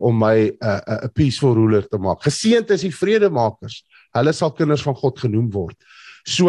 [0.00, 2.24] om my 'n uh, 'n uh, peaceful ruler te maak.
[2.24, 3.84] Geseënd is die vredemakers.
[4.16, 5.76] Hulle sal kinders van God genoem word.
[6.24, 6.48] So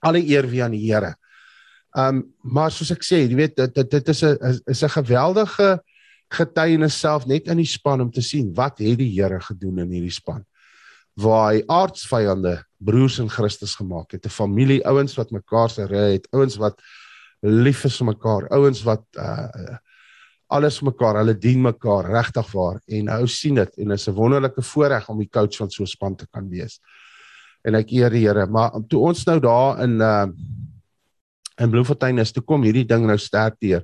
[0.00, 1.14] alle eer wie aan die Here.
[1.96, 5.80] Um maar soos ek sê, jy weet dit dit, dit is 'n is 'n geweldige
[6.30, 9.90] getuienis self net in die span om te sien wat het die Here gedoen in
[9.90, 10.44] hierdie span.
[11.16, 16.12] Waar hy aardsvyande broers in Christus gemaak het, 'n familie, ouens wat mekaar se ry
[16.12, 16.80] het, ouens wat
[17.42, 19.78] lief is vir mekaar, ouens wat uh
[20.50, 24.62] alles mekaar, hulle dien mekaar regtig waar en nou sien dit en is 'n wonderlike
[24.62, 26.80] voorreg om die coach van so 'n span te kan wees
[27.64, 28.46] en ek eer die Here.
[28.46, 30.26] Maar toe ons nou daar in uh
[31.58, 33.82] in Bloemfontein is toe kom hierdie ding nou sterk deur.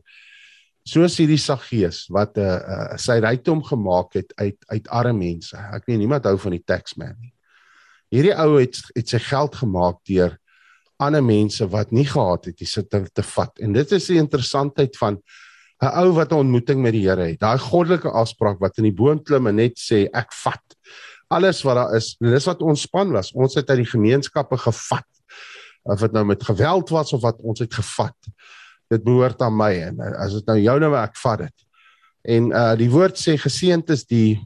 [0.86, 5.56] Soos hierdie Saggees wat 'n uh, uh, sy rykdom gemaak het uit uit arme mense.
[5.56, 7.32] Ek weet niemand hou van die taxman nie.
[8.14, 10.38] Hierdie ou het het sy geld gemaak deur
[11.02, 13.58] ander mense wat nie gehad het dis te, te vat.
[13.58, 15.18] En dit is die interessantheid van
[15.82, 17.40] 'n ou wat 'n ontmoeting met die Here het.
[17.40, 20.73] Daai goddelike afspraak wat in die boom klim en net sê ek vat
[21.34, 22.14] alles wat daar is.
[22.22, 23.32] Dis wat ons span was.
[23.34, 25.08] Ons het uit die gemeenskappe gevat.
[25.84, 28.16] Of dit nou met geweld was of wat ons het gevat.
[28.92, 31.68] Dit behoort aan my en eh, as dit nou joune werk vat dit.
[32.36, 34.40] En uh die woord sê geseënd is die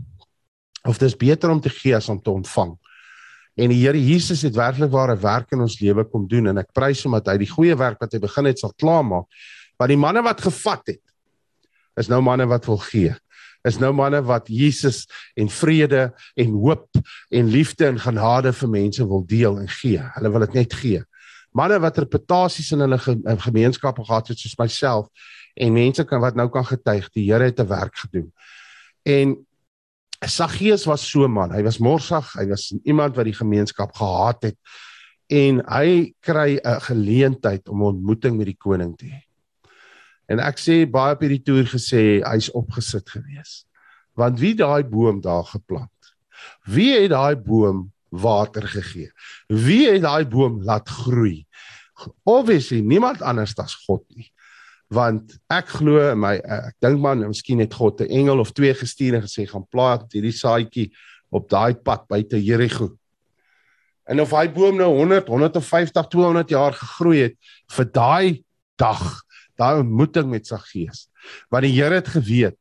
[0.88, 2.74] of dis beter om te gee as om te ontvang.
[3.58, 6.72] En die Here Jesus het werklik ware werk in ons lewe kom doen en ek
[6.74, 9.26] prys hom dat hy die goeie werk wat hy begin het sal klaarmaak.
[9.78, 11.02] Want die manne wat gevat het
[11.98, 13.14] is nou manne wat wil gee
[13.66, 19.06] is nou manne wat Jesus en vrede en hoop en liefde en genade vir mense
[19.06, 20.02] wil deel en gee.
[20.14, 21.02] Hulle wil dit net gee.
[21.56, 22.98] Manne wat reputasies in hulle
[23.42, 25.08] gemeenskappe gehad het soos myself
[25.58, 28.32] en mense kan wat nou kan getuig, die Here het 'n werk gedoen.
[29.02, 29.36] En
[30.26, 31.52] Saggeus was so 'n man.
[31.52, 34.56] Hy was morsag, hy was iemand wat die gemeenskap gehaat het
[35.26, 39.27] en hy kry 'n geleentheid om 'n ontmoeting met die koning te hê.
[40.28, 43.62] En ek sê baie op hierdie toer gesê hy's opgesit gewees.
[44.18, 46.12] Want wie daai boom daar geplant?
[46.68, 49.10] Wie het daai boom water gegee?
[49.48, 51.46] Wie het daai boom laat groei?
[52.28, 54.28] Obviously niemand anders as God nie.
[54.92, 59.16] Want ek glo my ek dink man, miskien het God 'n engel of twee gestuur
[59.16, 60.92] en gesê gaan plant hierdie saadjie
[61.30, 62.96] op daai pad buite Jerigo.
[64.08, 67.36] En of hy boom nou 100, 150, 200 jaar gegroei het
[67.68, 68.44] vir daai
[68.76, 69.27] dag
[69.58, 71.06] daai ontmoeting met sy gees.
[71.50, 72.56] Want die Here het geweet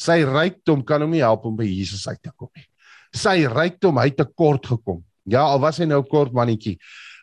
[0.00, 2.66] sy rykdom kan hom nie help om by Jesus uit te kom nie.
[3.12, 5.02] Sy rykdom hy te kort gekom.
[5.28, 6.78] Ja, al was hy nou kort mannetjie.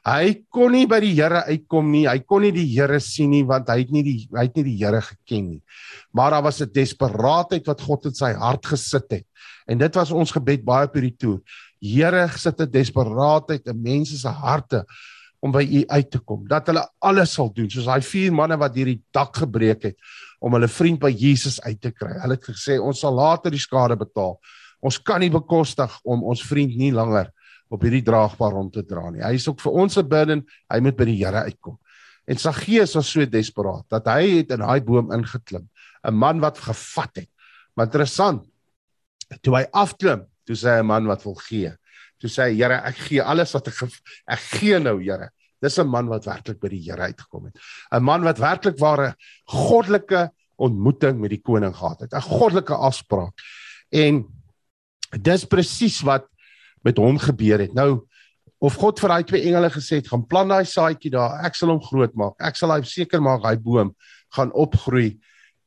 [0.07, 2.05] Hy kon nie by die Here uitkom nie.
[2.07, 4.67] Hy kon nie die Here sien nie want hy het nie die hy het nie
[4.69, 5.61] die Here geken nie.
[6.15, 9.25] Maar daar was 'n desperaatheid wat God in sy hart gesit het.
[9.67, 11.41] En dit was ons gebed baie op hierdie toer.
[11.81, 14.85] Here, sit 'n desperaatheid in mense se harte
[15.39, 16.47] om by u uit te kom.
[16.47, 19.97] Dat hulle alles sal doen soos daai vier manne wat hierdie dak gebreek het
[20.39, 22.13] om hulle vriend by Jesus uit te kry.
[22.21, 24.37] Hulle het gesê ons sal later die skade betaal,
[24.83, 27.31] Ons kan nie bekostig om ons vriend nie langer
[27.73, 29.23] op hierdie draagbaar rond te dra nie.
[29.25, 30.45] Hy is ook vir ons 'n burden.
[30.69, 31.77] Hy moet by die Here uitkom.
[32.27, 35.67] En Saggeus was so desperaat dat hy het in daai boom ingeklim.
[36.03, 37.29] 'n Man wat gevat het.
[37.75, 38.45] Maar interessant.
[39.41, 41.75] Toe hy afklim, toe sê hy 'n man wat wil gee.
[42.19, 43.83] Toe sê hy: "Here, ek gee alles wat ek
[44.27, 45.29] ek gee nou, Here."
[45.61, 47.57] Dis 'n man wat werklik by die Here uitgekom het.
[47.91, 52.13] 'n Man wat werklik ware goddelike ontmoeting met die koning gehad het.
[52.13, 53.33] 'n Goddelike afspraak.
[53.91, 54.25] En
[55.21, 56.27] dis presies wat
[56.83, 57.73] met hom gebeur het.
[57.73, 58.07] Nou
[58.59, 61.69] of God vir daai twee engele gesê het, gaan plant daai saadjie daar, ek sal
[61.69, 62.35] hom groot maak.
[62.41, 63.95] Ek sal hy seker maak hy boom
[64.33, 65.19] gaan opgroei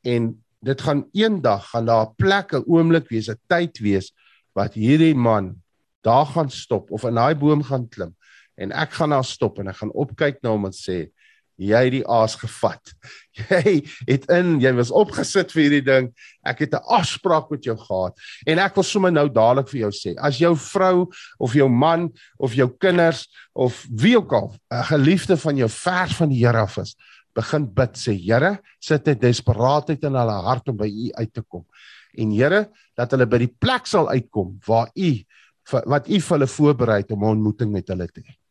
[0.03, 4.11] en dit gaan eendag gaan daar 'n plek, 'n oomblik wees, 'n tyd wees
[4.53, 5.55] wat hierdie man
[6.01, 8.15] daar gaan stop of in daai boom gaan klim
[8.61, 11.07] en ek gaan daar stop en ek gaan opkyk na hom en sê
[11.61, 12.93] jy het die aas gevat.
[13.37, 13.73] Jy
[14.07, 16.07] het in, jy was opgesit vir hierdie ding.
[16.47, 19.91] Ek het 'n afspraak met jou gehad en ek wil sommer nou dadelik vir jou
[19.91, 21.07] sê, as jou vrou
[21.39, 22.09] of jou man
[22.39, 26.59] of jou kinders of wie ook al 'n geliefde van jou ver van die Here
[26.59, 26.95] af is,
[27.35, 31.41] begin bid sê Here, sit 'n desperaatheid in hulle hart om by U uit te
[31.41, 31.65] kom.
[32.17, 35.23] En Here, dat hulle by die plek sal uitkom waar U
[35.69, 38.41] wat U vir hulle voorberei het om 'n ontmoeting met hulle te hê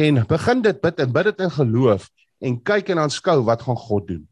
[0.00, 2.08] en begin dit bid en bid dit in geloof
[2.40, 4.28] en kyk en aanskou wat gaan God doen.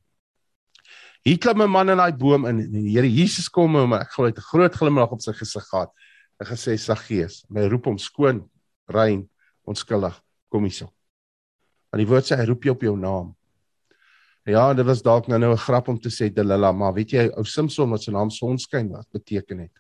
[1.27, 4.25] Hier klim 'n man in daai boom en die Here Jesus kom hom ek glo
[4.25, 5.91] hy het 'n groot glimlag op sy gesig gehad.
[6.41, 8.49] Hy gesê Saggeus, my roep hom skoon,
[8.89, 9.29] rein,
[9.67, 10.93] onskuldig, kom hierso.
[11.91, 13.35] Want die woord sê hy roep jou op jou naam.
[14.47, 17.31] Ja, dit was dalk nou nou 'n grap om te sê Delila, maar weet jy
[17.37, 19.73] ou Samson wat sy naam sonskyn wat beteken het,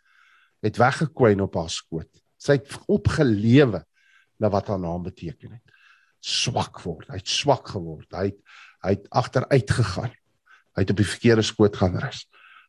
[0.65, 2.11] het weggekwyn op haar skoot.
[2.39, 3.83] Sy het opgelewe
[4.39, 5.75] na wat haar naam beteken het
[6.25, 7.09] swak word.
[7.13, 8.09] Hy het swak geword.
[8.15, 8.41] Hy het
[8.87, 10.13] hy het agteruit gegaan.
[10.79, 12.29] Hy het op die verkeerde skoot gaan rus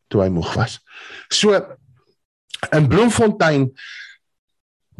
[0.10, 0.80] toe hy moeg was.
[1.30, 1.54] So
[2.74, 3.68] in Bloemfontein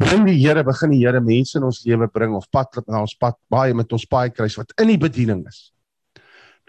[0.00, 3.16] bring die Here begin die Here mense in ons lewe bring of pad na ons
[3.18, 5.72] pad baie met ons paai kruis wat in die bediening is.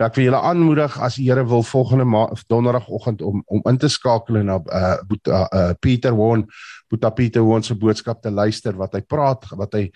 [0.01, 2.05] Dat ek vir julle aanmoedig as die Here wil volgende
[2.49, 6.47] donderdagoggend om om in te skakel na uh, uh, uh Pieter Won,
[6.89, 9.91] Boeta Pieter Won se boodskap te luister wat hy praat, wat hy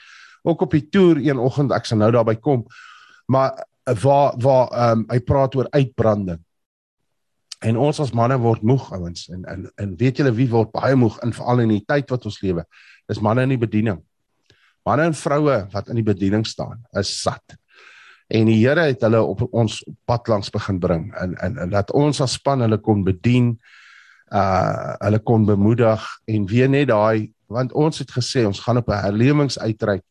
[0.46, 2.68] ook op die toer een oggend ek sal nou daarby kom
[3.26, 6.42] maar eh, waar waar um, hy praat oor uitbranding.
[7.66, 10.96] En ons as manne word moeg ouens en en en weet julle wie word baie
[10.96, 12.66] moeg in veral in die tyd wat ons lewe
[13.10, 14.04] dis manne in die bediening.
[14.86, 17.58] Manne en vroue wat in die bediening staan is sat
[18.28, 21.92] en die Here het hulle op ons pad langs begin bring en en, en dat
[21.92, 23.56] ons as span hulle kon bedien
[24.34, 28.90] uh hulle kon bemoedig en weer net daai want ons het gesê ons gaan op
[28.90, 30.04] 'n herlewingsuitreik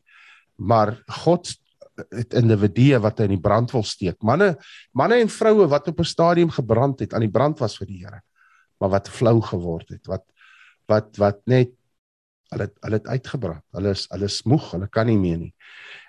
[0.55, 1.51] maar God
[1.95, 4.17] het individue wat in die brand wil steek.
[4.25, 4.55] Manne,
[4.95, 8.03] manne en vroue wat op 'n stadium gebrand het, aan die brand was vir die
[8.03, 8.21] Here,
[8.79, 10.23] maar wat flou geword het, wat
[10.87, 11.71] wat wat net
[12.53, 13.63] hulle hulle het uitgebrand.
[13.75, 15.53] Hulle is hulle is moeg, hulle kan nie meer nie.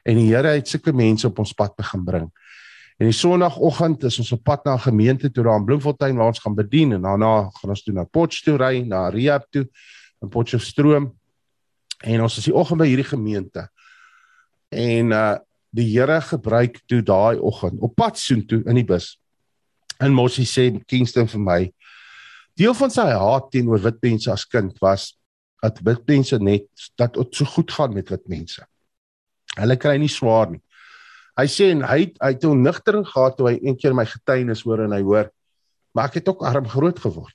[0.07, 2.29] En die Here het sulke mense op ons pad begin bring.
[2.97, 6.33] En die sonoggend is ons op pad na 'n gemeente toe daar in Bloemfontein waar
[6.33, 9.69] ons gaan bedien en daarna gaan ons toe na Potchefstroom ry, na Rehab toe
[10.23, 11.13] in Potchefstroom.
[12.05, 13.69] En ons is die oggend by hierdie gemeente
[14.71, 15.37] en uh
[15.77, 19.19] die Here gebruik toe daai oggend op pad soontoe in die bus.
[20.01, 21.73] En Mossie sê Kingston vir my
[22.57, 25.11] deel van sy haat teenoor wit mense as kind was
[25.63, 28.63] dat wit mense net dat dit so goed gaan met wit mense.
[29.57, 30.63] Hulle kry nie swaar nie.
[31.37, 34.63] Hy sê en hy hy het 'n nugtering gehad toe hy een keer my getuienis
[34.63, 35.31] hoor en hy hoor
[35.97, 37.35] maar ek het ook arm groot geword.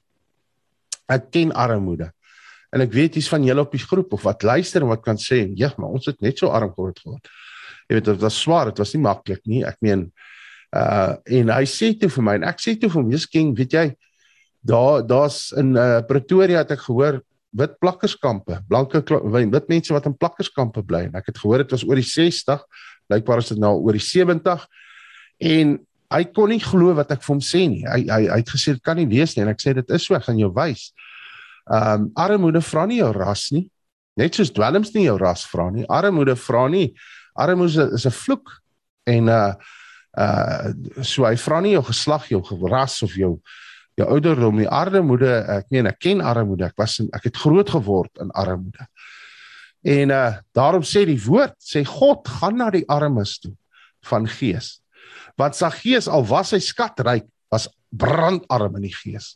[1.09, 2.11] Ek ken armoede.
[2.71, 5.17] En ek weet jy's van julle op die groep of wat luister en wat kan
[5.17, 7.25] sê, ja, maar ons het net so arm groot geword.
[7.89, 9.63] Jy weet dit was swaar, dit was nie maklik nie.
[9.65, 10.11] Ek meen
[10.71, 13.55] uh en hy sê toe vir my en ek sê toe vir hom, "Jesus King,
[13.57, 13.85] weet jy,
[14.63, 17.19] daar daar's in uh Pretoria het ek gehoor
[17.51, 19.01] wit plakkerskampe, blanke
[19.51, 22.61] wit mense wat in plakkerskampe bly en ek het gehoor dit was oor die 60,
[23.11, 24.67] blykbaar is dit nou oor die 70
[25.51, 25.79] en
[26.11, 27.83] hy kon nie glo wat ek vir hom sê nie.
[27.87, 30.05] Hy hy hy het gesê dit kan nie wees nie en ek sê dit is
[30.07, 30.89] so, ek gaan jou wys.
[31.71, 33.67] Ehm um, armoede vra nie jou ras nie.
[34.19, 35.85] Net soos dwelms nie jou ras vra nie.
[35.87, 36.91] Armoede vra nie.
[37.39, 38.51] Armoede is 'n vloek
[39.07, 39.53] en uh
[40.19, 43.39] uh so hy vra nie jou geslag, jou ras of jou
[43.99, 44.67] jou ouderdom nie.
[44.67, 46.69] Armoede, ek meen ek ken armoede.
[46.71, 48.87] Ek was in, ek het groot geword in armoede.
[49.81, 53.53] En uh daarom sê die woord, sê God gaan na die armes toe
[54.09, 54.79] van gees.
[55.39, 59.35] Want sy gees al was hy skatryk, was brandarm in die gees.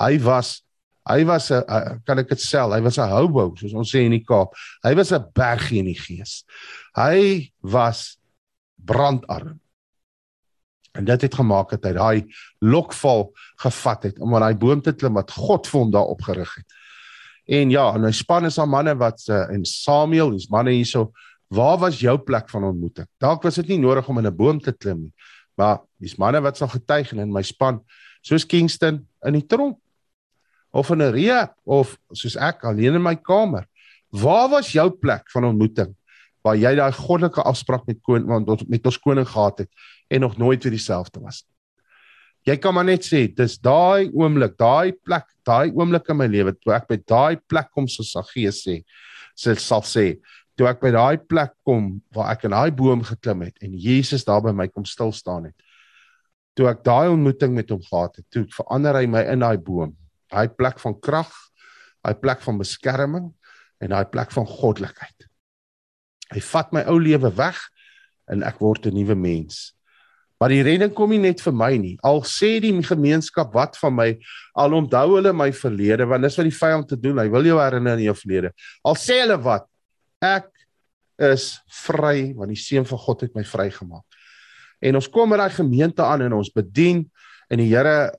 [0.00, 0.60] Hy was
[1.06, 1.62] Hy was 'n
[2.02, 4.54] kan ek dit sel, hy was 'n hobo soos ons sê in die Kaap.
[4.82, 6.42] Hy was 'n bergie in die gees.
[6.96, 8.18] Hy was
[8.74, 9.60] brandarm.
[10.96, 12.34] En dit het gemaak dat hy daai
[12.64, 13.30] lokval
[13.62, 16.76] gevat het om aan daai boom te klim wat God vir hom daar opgerig het.
[17.46, 21.12] En ja, en my span is al manne wat uh, en Samuel, dis manne hierso.
[21.54, 23.06] Waar was jou plek van ontmoeting?
[23.22, 25.12] Dalk was dit nie nodig om in 'n boom te klim nie,
[25.54, 27.80] maar dis manne wat sal getuig in my span,
[28.20, 29.78] soos Kingston in die tronk
[30.72, 33.66] of in 'n rehab of soos ek alleen in my kamer.
[34.10, 35.94] Waar was jou plek van ontmoeting
[36.46, 39.70] waar jy daai goddelike afspraak met koning want met ons koning gehad het
[40.08, 41.56] en nog nooit weer dieselfde was nie?
[42.46, 46.52] Jy kan maar net sê, dis daai oomblik, daai plek, daai oomblik in my lewe
[46.54, 48.76] toe ek by daai plek kom soos Saggees sê,
[49.34, 50.12] sal sê,
[50.54, 54.24] toe ek by daai plek kom waar ek in daai boom geklim het en Jesus
[54.28, 55.56] daar by my kom stil staan het.
[56.56, 59.96] Toe ek daai ontmoeting met hom gehad het, toe verander hy my in daai boom.
[60.30, 61.32] Daai plek van krag,
[62.06, 63.30] daai plek van beskerming
[63.82, 65.26] en daai plek van goddelikheid.
[66.30, 67.58] Hy vat my ou lewe weg
[68.30, 69.75] en ek word 'n nuwe mens.
[70.40, 71.94] Maar die redding kom nie net vir my nie.
[72.04, 74.08] Al sê die gemeenskap wat van my,
[74.58, 77.22] al onthou hulle my verlede, want dis wat die vyand te doen.
[77.22, 78.52] Hy wil jou herinner aan jou verlede.
[78.84, 79.64] Al sê hulle wat,
[80.24, 80.50] ek
[81.16, 81.54] is
[81.86, 84.04] vry want die seun van God het my vrygemaak.
[84.84, 87.06] En ons kom met daai gemeente aan en ons bedien
[87.48, 88.12] en die Here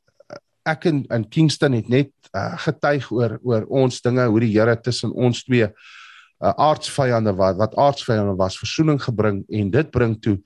[0.68, 4.76] ek in in Kingston het net uh, getuig oor oor ons dinge hoe die Here
[4.82, 10.40] tussen ons twee uh, aardsvyande wat wat aardsvyande was versoening gebring en dit bring toe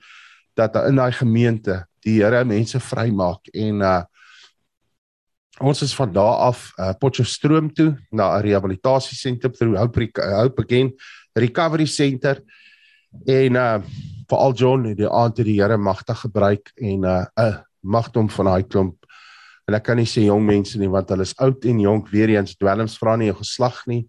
[0.54, 4.02] dat in daai gemeente die Here mense vrymaak en uh,
[5.60, 10.92] ons is van daar af uh, Potchefstroom toe na 'n rehabilitasiesentrum vir Hope Hope Again
[11.34, 12.42] recovery center
[13.26, 13.82] en uh
[14.32, 18.48] veral John het die aand het die Here magtig gebruik en uh, magte hom van
[18.48, 19.06] daai klomp
[19.68, 22.32] en ek kan nie sê jong mense nie want hulle is oud en jonk weer
[22.34, 24.06] eens dwelms vra nie jou geslag nie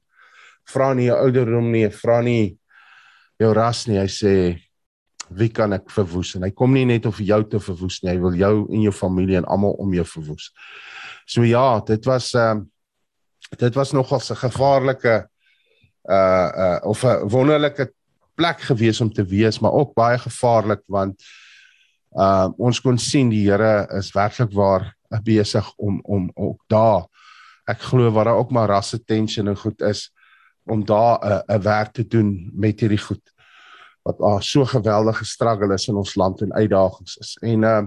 [0.73, 2.57] vra nie jou ouderdom nie vra nie
[3.41, 4.33] jou ras nie hy sê
[5.37, 6.35] wie kan ek verwoes?
[6.35, 8.81] En hy kom nie net om vir jou te verwoes nie hy wil jou en
[8.81, 10.51] jou familie en almal om jou verwoes.
[11.25, 12.65] So ja dit was ehm uh,
[13.59, 15.27] dit was nogal 'n gevaarlike
[16.09, 17.93] uh uh of 'n wonderlike
[18.35, 21.21] plek gewees om te wees, maar ook baie gevaarlik want
[22.17, 27.05] uh ons kon sien die Here is werklik waar besig om om ook daar
[27.65, 30.11] ek glo waar daar ook maar rasse tension en goed is
[30.65, 33.32] om daar 'n uh, 'n werk te doen met hierdie goed
[34.03, 37.37] wat uh, so geweldige struggle is in ons land en uitdagings is.
[37.41, 37.83] En uh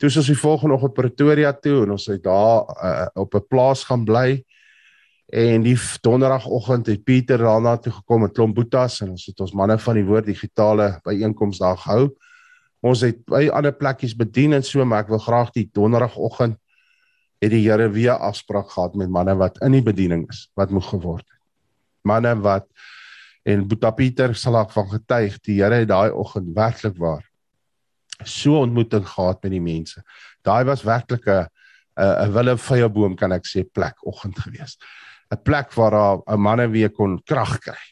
[0.00, 3.84] toe ons die volgende oggend Pretoria toe en ons het daar uh, op 'n plaas
[3.84, 4.40] gaan bly
[5.30, 9.52] En die donderdagoggend het Pieter daarna toe gekom met klomp boetas en ons het ons
[9.54, 12.08] manne van die woord digitale byeenkoms daar gehou.
[12.82, 16.58] Ons het by ander plekkies bedien en so, maar ek wil graag die donderdagoggend
[17.40, 20.88] het die Here weer afspraak gehad met manne wat in die bediening is, wat moeg
[20.90, 21.38] geword het.
[22.02, 22.66] Manne wat
[23.42, 27.24] en Boeta Pieter sal ook van getuig, die Here het daai oggend werklik waar
[28.24, 30.02] so ontmoeting gehad met die mense.
[30.44, 31.46] Daai was werklik 'n
[31.96, 34.82] 'n wille vyeboom kan ek sê plek oggend geweest.
[35.30, 37.82] 'n plek waar daar 'n manne weer kon krag kry.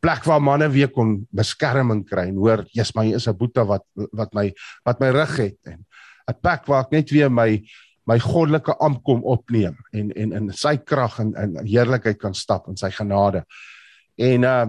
[0.00, 3.84] Plek waar manne weer kon beskerming kry en hoor, jy's my is 'n boeta wat
[4.12, 4.52] wat my
[4.84, 5.84] wat my rug het en
[6.30, 7.62] 'n plek waar ek net weer my
[8.06, 12.68] my goddelike amp kom opneem en en in sy krag en in heerlikheid kan stap
[12.68, 13.44] in sy genade.
[14.18, 14.66] En uh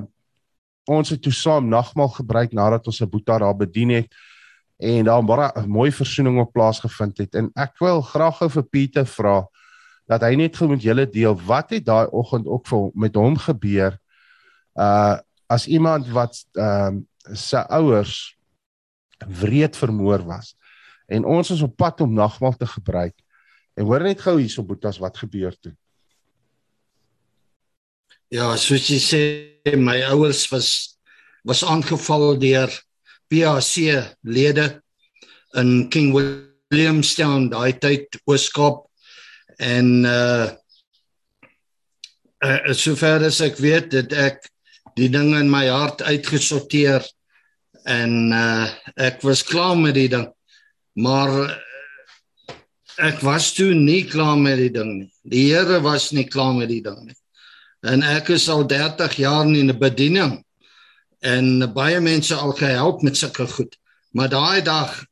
[0.89, 4.09] ons het toe saam nagmaal gebruik nadat ons 'n boeta daar bedien het
[4.77, 7.35] en daar baie 'n mooi versoening op plaas gevind het.
[7.35, 9.45] En ek wil graag vir Pieter vra
[10.07, 13.37] dat hy net gou met julle deel wat het daai oggend ook vir met hom
[13.37, 13.97] gebeur
[14.75, 18.37] uh as iemand wat ehm uh, sy ouers
[19.27, 20.55] wreed vermoor was?
[21.07, 23.15] En ons is op pad om nagmaal te gebruik.
[23.73, 25.75] En hoor net gou hierso boetas wat gebeur toe
[28.29, 29.21] Ja soos jy sê
[29.73, 30.67] my ouers was
[31.49, 32.69] was aangeval deur
[33.25, 33.71] PAC
[34.21, 34.65] lede
[35.57, 38.85] in King Williamstown daai tyd Ooskaap.
[39.57, 40.45] En uh,
[42.45, 44.45] uh sover as ek weet het ek
[44.93, 47.01] die ding in my hart uitgesorteer
[47.89, 50.29] en uh ek was klaar met die ding.
[51.01, 51.33] Maar
[53.09, 55.11] ek was toe nie klaar met die ding nie.
[55.25, 57.18] Die Here was nie klaar met die ding nie
[57.81, 60.43] en ek is al 30 jaar in 'n bediening
[61.19, 63.75] en baie mense al gehelp met sulke goed.
[64.11, 65.05] Maar daai dag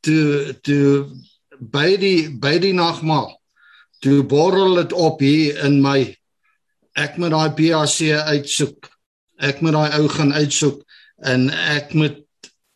[0.00, 1.08] toe toe
[1.58, 3.40] by die by die nagmaal
[4.02, 6.16] toe borrel dit op hier in my
[6.94, 8.90] ek moet daai PAC uitsoek.
[9.38, 10.82] Ek moet daai ou gaan uitsoek
[11.22, 12.18] en ek moet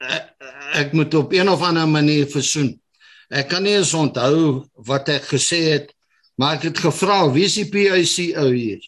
[0.00, 0.32] ek,
[0.74, 2.80] ek moet op een of ander manier versoen.
[3.30, 5.92] Ek kan nie eens onthou wat ek gesê het
[6.36, 8.82] maar ek het gevra wie is die PAC ou hier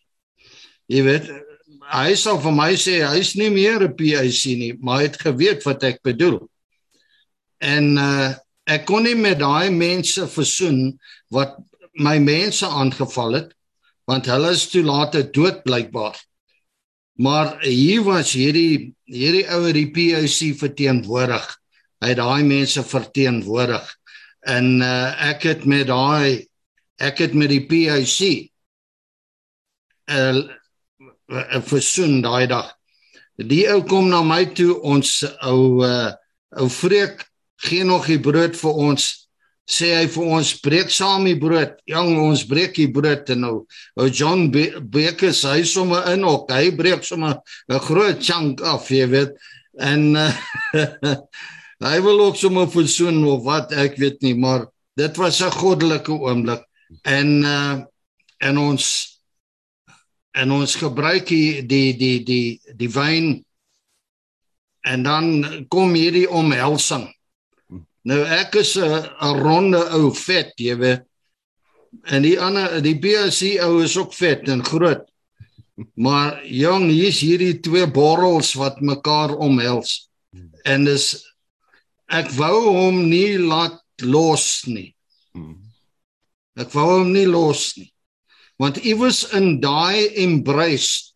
[0.88, 1.30] jy weet
[1.92, 5.64] hy sê vir my sê hy's nie meer 'n PAC nie maar hy het geweet
[5.68, 6.40] wat ek bedoel
[7.60, 8.32] en uh,
[8.68, 10.98] ek kon nie met daai mense versoen
[11.34, 11.56] wat
[11.98, 13.54] my mense aangeval het
[14.08, 16.16] want hulle is toe later dood blykbaar.
[17.20, 21.44] Maar hier was hierdie hierdie ouer die POC verteenwoordig.
[22.00, 23.84] Hy het daai mense verteenwoordig.
[24.48, 26.46] En uh, ek het met daai
[27.04, 28.20] ek het met die POC
[30.08, 30.46] uh, uh,
[31.68, 32.72] versoen daai dag.
[33.38, 36.10] Die ou kom na my toe ons ou uh,
[36.58, 37.22] ou vreek
[37.62, 39.08] gee nog die brood vir ons
[39.68, 41.76] sê hy vir ons breek saam die brood.
[41.90, 43.54] Jong, ons breek die brood en nou
[44.00, 47.36] ou John Baker sê sommer in ook, hy breek sommer
[47.68, 49.36] 'n groot chunk af, jy weet.
[49.78, 50.32] En uh,
[51.90, 54.66] hy wil ook sommer versoen of wat, ek weet nie, maar
[54.96, 56.64] dit was 'n goddelike oomblik.
[57.04, 57.76] En uh,
[58.40, 58.84] en ons
[60.38, 63.30] en ons gebruik die die die die, die wyn
[64.86, 65.30] en dan
[65.68, 67.08] kom hierdie omhelsing
[68.08, 71.04] Nou ek is 'n ronde ou vet, jy weet.
[72.08, 75.04] En die ander die BSC ou is ook vet en groot.
[75.94, 80.08] Maar jong, hier's hierdie twee borrels wat mekaar omhels.
[80.64, 81.06] En dis
[82.08, 84.94] ek wou hom nie laat los nie.
[86.56, 87.92] Ek wou hom nie los nie.
[88.58, 91.14] Want iewers in daai embrace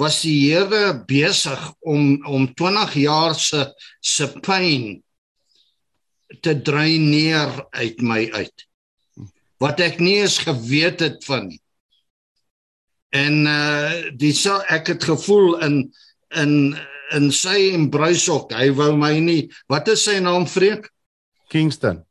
[0.00, 3.66] was die Here besig om om 20 jaar se
[4.00, 5.02] se pyn
[6.40, 8.66] te dreineer uit my uit.
[9.60, 11.60] Wat ek nie eens geweet het van nie.
[13.10, 15.76] En uh die so ek het gevoel in
[16.38, 16.54] in
[17.16, 20.86] in sy embruisok hy wou my nie wat is sy naam vreek
[21.50, 22.04] Kingston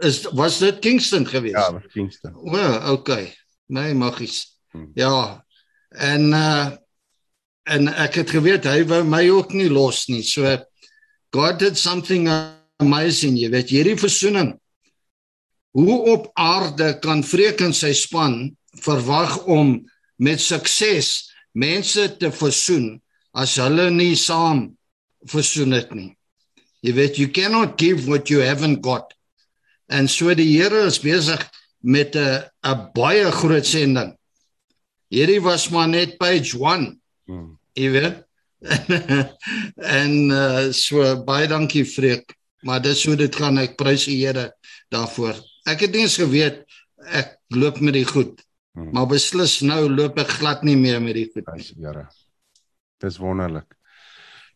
[0.00, 3.32] is was dit Kingston geweest ja Kingston o oh, okay
[3.66, 4.90] nee magies hmm.
[4.94, 5.44] ja
[5.90, 6.72] en uh
[7.64, 10.44] en ek het geweet hy wou my ook nie los nie so
[11.34, 12.28] God did something
[12.78, 14.52] amazing, jy weet, hierdie versoening.
[15.74, 19.76] Hoe op aarde kan Vreek en sy span verwag om
[20.22, 23.00] met sukses mense te versoen
[23.34, 24.68] as hulle nie saam
[25.30, 26.12] versoen het nie.
[26.86, 29.13] Jy weet, you cannot give what you haven't got.
[29.94, 31.40] En so die Here is besig
[31.80, 34.16] met 'n 'n baie groot sending.
[35.08, 37.00] Hierdie was maar net page 1.
[37.26, 37.58] Hmm.
[37.72, 38.24] Jy weet.
[40.00, 42.34] en uh, so baie dankie Freek
[42.64, 44.50] maar dis hoe dit gaan ek prys die Here
[44.94, 45.36] daarvoor
[45.68, 46.62] ek het nie eens geweet
[47.12, 48.40] ek loop met die goed
[48.76, 48.92] hmm.
[48.96, 52.06] maar beslis nou loop ek glad nie meer met die goed die Here
[53.04, 53.68] dis wonderlik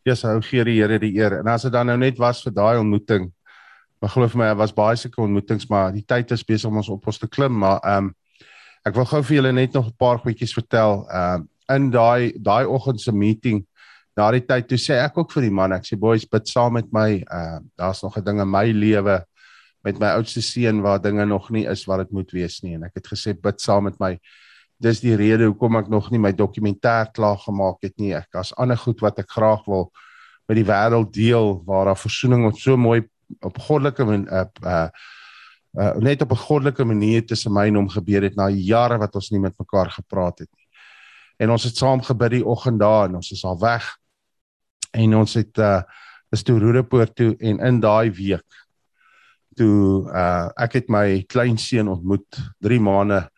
[0.07, 2.57] Jesus hou gee die Here die eer en as dit dan nou net was vir
[2.57, 3.28] daai ontmoeting
[4.01, 6.88] maar glo vir my was baie seker ontmoetings maar die tyd is besig om ons
[6.88, 8.14] op ons te klim maar ehm um,
[8.86, 11.07] ek wil gou vir julle net nog 'n paar goedjies vertel.
[11.11, 13.66] Ehm um, in daai daai oggend se meeting
[14.18, 16.88] die tyd toe sê ek ook vir die man ek sê boys bid saam met
[16.92, 19.24] my uh daar's nog 'n ding in my lewe
[19.84, 22.74] met my oudste seun waar dinge nog nie is wat dit moet wees nie.
[22.74, 24.18] En ek het gesê bid saam met my.
[24.80, 28.14] Dis die rede hoekom ek nog nie my dokumentêr klaar gemaak het nie.
[28.14, 29.92] Ek as ander goed wat ek graag wil
[30.49, 33.03] met die wêreld deel waar daar versoening op so mooi
[33.41, 34.89] op goddelike uh, uh
[35.79, 39.14] uh net op 'n goddelike manier tussen my en hom gebeur het na jare wat
[39.14, 40.66] ons nie met mekaar gepraat het nie
[41.39, 43.97] en ons het saam gebid die oggend daar en ons is al weg
[44.93, 45.83] en ons het uh
[46.31, 48.64] is toe Roedepoort toe en in daai week
[49.57, 53.29] toe uh ek het my kleinseun ontmoet 3 maande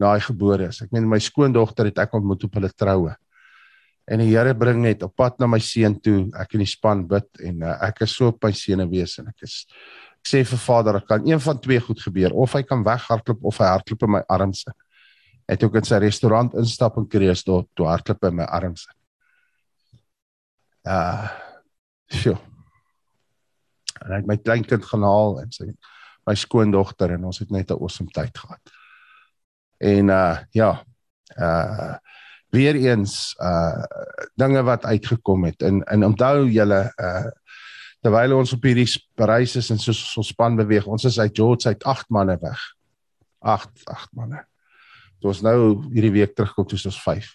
[0.00, 0.80] na hy gebore is.
[0.82, 3.14] Ek meen my skoondogter het ek ontmoet op hulle troue.
[4.04, 6.28] En die Here bring net op pad na my seun toe.
[6.40, 9.30] Ek in die span bid en uh, ek is so op my seune wees en
[9.32, 9.62] ek is
[10.24, 13.42] ek sê vir Vader, ek kan een van twee goed gebeur of hy kan weghardloop
[13.44, 14.62] of hy hardloop in my arms.
[15.44, 18.86] Het ook in sy restaurant instap en krees tot toe hardloop in my arms.
[20.88, 21.28] Uh
[22.14, 22.36] sjoe.
[24.04, 25.70] En ek my kleinkind gaan haal en sy
[26.24, 28.72] my skoondogter en ons het net 'n awesome tyd gehad.
[29.80, 30.70] En uh ja,
[31.36, 31.96] uh
[32.54, 33.82] weer eens uh
[34.38, 37.26] dinge wat uitgekom het en en onthou julle uh
[38.04, 41.70] terwyl ons op hierdie reis is en soos ons span beweeg, ons is uit George
[41.72, 42.60] uit 8 manne weg.
[43.40, 44.42] 8 8 manne.
[45.16, 47.30] Dit was nou hierdie week terugkom toe ons 5.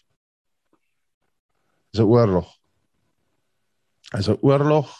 [1.90, 2.54] Dis 'n oorlog
[4.18, 4.94] is 'n oorlog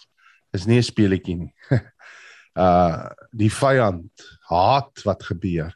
[0.54, 1.54] is nie 'n speletjie nie.
[2.66, 5.74] uh die vyand haat wat gebeur.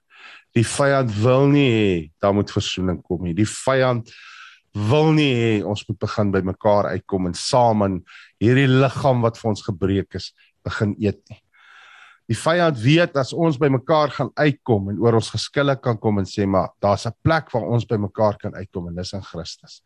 [0.53, 3.33] Die vyand wil nie hê daar moet versoening kom nie.
[3.33, 4.09] Die vyand
[4.73, 7.99] wil nie hê ons moet begin by mekaar uitkom en saam in
[8.41, 10.33] hierdie liggaam wat vir ons gebreek is
[10.65, 11.39] begin eet nie.
[12.31, 16.21] Die vyand weet as ons by mekaar gaan uitkom en oor ons geskille kan kom
[16.21, 19.21] en sê maar daar's 'n plek waar ons by mekaar kan uitkom en dis in
[19.21, 19.83] Christus.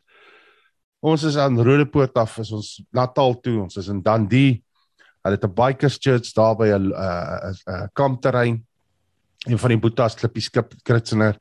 [1.02, 4.64] Ons is aan Rodepoort af, is ons Natal toe, ons is in Dundee.
[5.24, 8.66] Hulle het 'n bikers church daar by 'n 'n kampterrein.
[9.46, 11.38] Een van die Boetas klippies skip Kritsener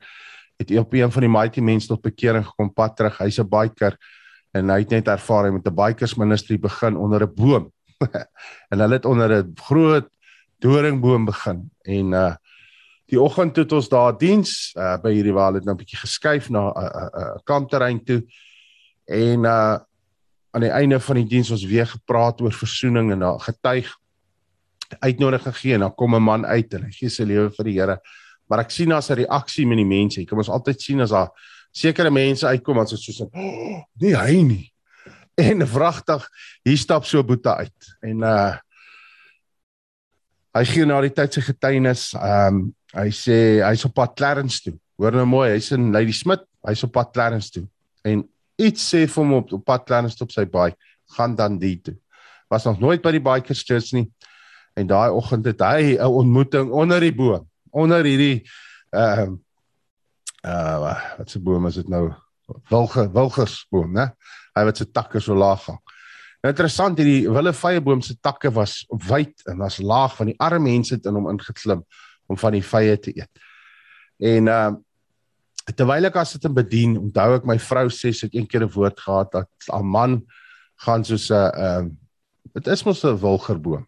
[0.57, 3.17] het op een van die mighty mense tot bekering gekom pad terug.
[3.17, 3.97] Hy's 'n biker
[4.53, 7.71] en hy het net ervaar hy met 'n bikers ministry begin onder 'n boom.
[8.71, 10.09] en hulle het onder 'n groot
[10.59, 12.35] doringboom begin en uh
[13.07, 16.49] die oggend toe ons daar diens uh by hierdie waar het nou 'n bietjie geskuif
[16.49, 18.25] na 'n uh, 'n uh, uh, kampterrein toe
[19.05, 19.77] en uh
[20.51, 23.97] aan die einde van die diens ons weer gepraat oor versoening en daar getuig
[24.99, 27.79] uitnodiging gegee en dan kom 'n man uit en hy gee sy lewe vir die
[27.79, 28.01] Here
[28.47, 30.21] maar ek sien as 'n reaksie met die mense.
[30.21, 31.29] Ek kan ons altyd sien as daar
[31.71, 34.65] sekere mense uitkom dit soos oh, nee hy nie.
[35.37, 36.23] En vragtig
[36.65, 37.91] hier stap so boete uit.
[38.01, 38.57] En uh
[40.57, 42.13] hy gee na die tyd sy getuienis.
[42.17, 44.73] Ehm um, hy sê hy's op pad Clarence toe.
[44.97, 47.67] Hoor nou mooi hy's in Lady Smith hy's op pad Clarence toe.
[48.03, 48.23] En
[48.57, 50.77] iets sê vir hom op, op pad Clarence op sy bike
[51.13, 51.93] gaan dan die toe.
[52.49, 54.07] Was nog nooit by die bikers church nie.
[54.73, 57.45] En daai oggend het hy 'n ontmoeting onder die boom
[57.77, 58.45] onder hierdie
[58.95, 59.37] ehm
[60.45, 62.07] uh, uh wat se boom is dit nou
[62.71, 64.09] wilge wilgersboom né
[64.55, 65.81] hy wat se takke so laag hang
[66.47, 71.05] interessant hierdie willevye se takke was wyd en was laag van die arme mense het
[71.05, 71.83] in hom ingeklim
[72.27, 73.31] om van die vye te eet
[74.19, 74.83] en ehm uh,
[75.75, 78.63] terwyl ek as dit in bedien, onthou ek my vrou sê sy het een keer
[78.63, 80.21] 'n woord gehad dat 'n man
[80.85, 81.91] gaan soos 'n ehm uh,
[82.53, 83.87] dit is mos 'n wilgerboom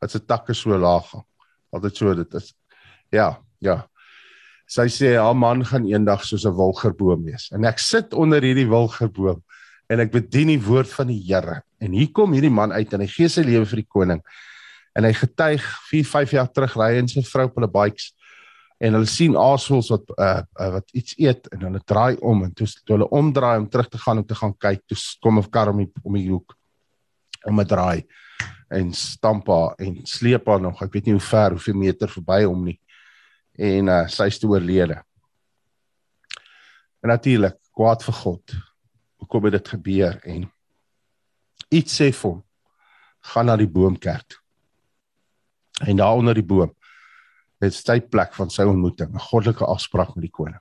[0.00, 1.24] wat se takke so laag gaan.
[1.72, 2.54] Altyd so dit is.
[3.12, 3.86] Ja, ja.
[4.66, 7.50] Sy sê 'n man gaan eendag soos 'n wilgerboom wees.
[7.52, 9.42] En ek sit onder hierdie wilgerboom
[9.88, 11.62] en ek bedien die woord van die Here.
[11.80, 14.22] En hier kom hierdie man uit en hy gee sy lewe vir die koning.
[14.96, 18.14] En hy getuig 4, 5 jaar terug ry hy en sy vrou op hulle bikes
[18.82, 22.52] en hulle sien aasvoëls wat uh, uh, wat iets eet en hulle draai om en
[22.56, 25.50] toe toe hulle omdraai om terug te gaan om te gaan kyk toe kom 'n
[25.50, 26.56] kar om die, om die hoek
[27.46, 28.04] om 'n draai
[28.70, 32.42] en stamp haar en sleep haar nog ek weet nie hoe ver hoeveel meter verby
[32.44, 32.78] hom nie
[33.58, 35.00] en uh, sy is oorlede
[37.02, 38.56] en natuurlik kwaad vir God
[39.22, 40.48] hoekom het dit gebeur en
[41.70, 42.42] iets sê vir hom
[43.32, 44.40] gaan na die boomkerk
[45.86, 46.74] en daar onder die boom
[47.64, 50.60] het sy plek van sy ontmoeting, 'n goddelike afspraak met die koning.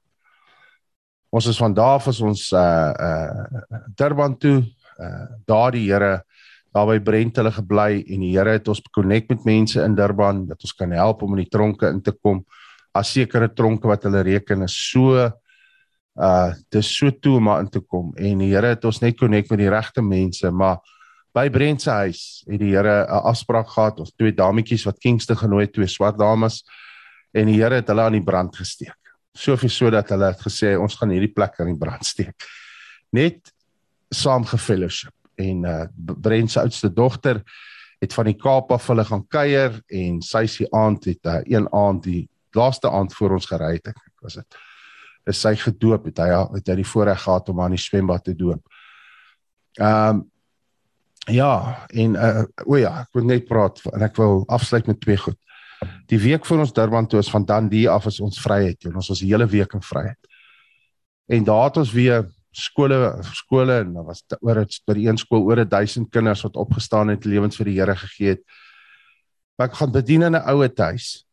[1.31, 4.63] Ons is van daar af as ons uh uh Durban toe,
[4.99, 6.23] uh daar die Here
[6.73, 10.47] daar by Brent hulle gebly en die Here het ons connect met mense in Durban
[10.47, 12.45] dat ons kan help om in die tronke in te kom.
[12.93, 15.17] As sekere tronke wat hulle reken is so
[16.13, 19.49] uh dis so toe om in te kom en die Here het ons net connect
[19.49, 20.77] met die regte mense, maar
[21.33, 25.35] by Brent se huis het die Here 'n afspraak gehad, ons twee dametjies wat Kingston
[25.35, 26.63] genooi twee swart dames
[27.33, 28.97] en die Here het hulle aan die brand gesteek.
[29.33, 32.35] Soveel sodat hulle het gesê ons gaan hierdie plek aan die brand steek.
[33.11, 33.51] Net
[34.11, 37.41] saam gefellowship en uh Brent se oudste dogter
[37.99, 41.67] het van die Kaap af hulle gaan kuier en sy se aand het uh, een
[41.71, 44.61] aand die laaste aand voor ons gery het ek was dit
[45.29, 48.35] is sy gedoop het hy het hy die voorreg gehad om aan die swembad te
[48.35, 48.61] doop.
[49.79, 50.29] Ehm um,
[51.31, 55.17] ja en uh o ja ek wil net praat en ek wil afsluit met twee
[55.17, 55.39] goed.
[56.11, 58.83] Die week voor ons Durban toe is van dan die af is ons vryheid.
[58.91, 60.19] Ons was die hele week in vryheid.
[61.31, 62.97] En daar het ons weer skole
[63.33, 67.09] skole en daar was oor dit by die een skool oor 1000 kinders wat opgestaan
[67.09, 68.43] het lewens vir die Here gegee het.
[69.63, 71.25] Ek gaan bedien in 'n ouer huis.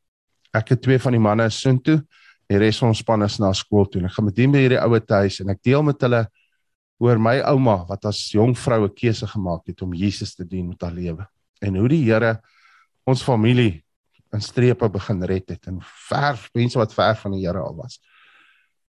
[0.56, 2.00] Ek het twee van die manne sin toe.
[2.50, 4.02] Die res van ons span is na skool toe.
[4.06, 6.24] Ek gaan bedien by hierdie ouer huis en ek deel met hulle
[7.00, 10.82] oor my ouma wat as jong vroue keuse gemaak het om Jesus te dien met
[10.84, 11.24] haar lewe
[11.64, 12.38] en hoe die Here
[13.08, 13.80] ons familie
[14.34, 17.98] in strepe begin red het en ver mense wat ver van die Here al was.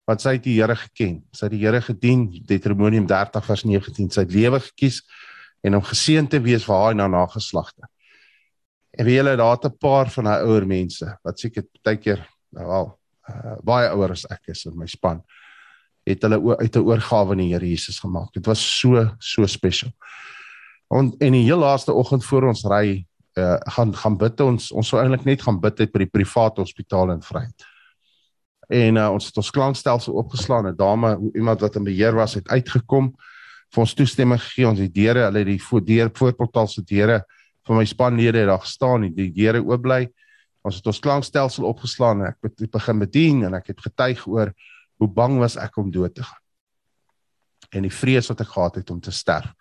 [0.05, 1.23] Want sy het die Here geken.
[1.33, 2.27] Sy het die Here gedien.
[2.45, 4.11] Deuteronomium 30 vers 19.
[4.13, 5.01] Sy het lewe gekies
[5.65, 7.89] en om geseën te wees vir haar en haar nageslagte.
[8.95, 12.67] En wie hulle daar 'n paar van haar ouer mense wat seker baie keer nou
[12.67, 15.23] wel uh, baie ouer as ek is in my span
[16.05, 18.33] het hulle uit 'n oorgawe aan die Here Jesus gemaak.
[18.33, 19.91] Dit was so so special.
[20.89, 24.87] En en die heel laaste oggend voor ons ry uh, gaan gaan bid ons ons
[24.87, 27.65] sou eintlik net gaan bid uit by die private hospitaal in Vryheid.
[28.69, 30.67] En uh, ons het ons klankstelsel opgeslaan.
[30.67, 33.15] 'n Dame, iemand wat in beheer was, het uitgekom
[33.73, 34.67] vir ons toestemming gegee.
[34.67, 37.25] Ons het deure, hulle het die voordeur voorportaal se deure
[37.65, 40.05] vir my spanlede het daar gestaan, die deure oop bly.
[40.65, 44.53] Ons het ons klankstelsel opgeslaan en ek het begin bedien en ek het getuig oor
[45.01, 46.43] hoe bang was ek om dood te gaan.
[47.75, 49.51] En die vrees wat ek gehad het om te sterf.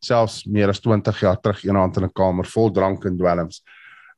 [0.00, 3.62] Selfs meer as 20 jaar terug eendag in 'n kamer vol drank en dwelms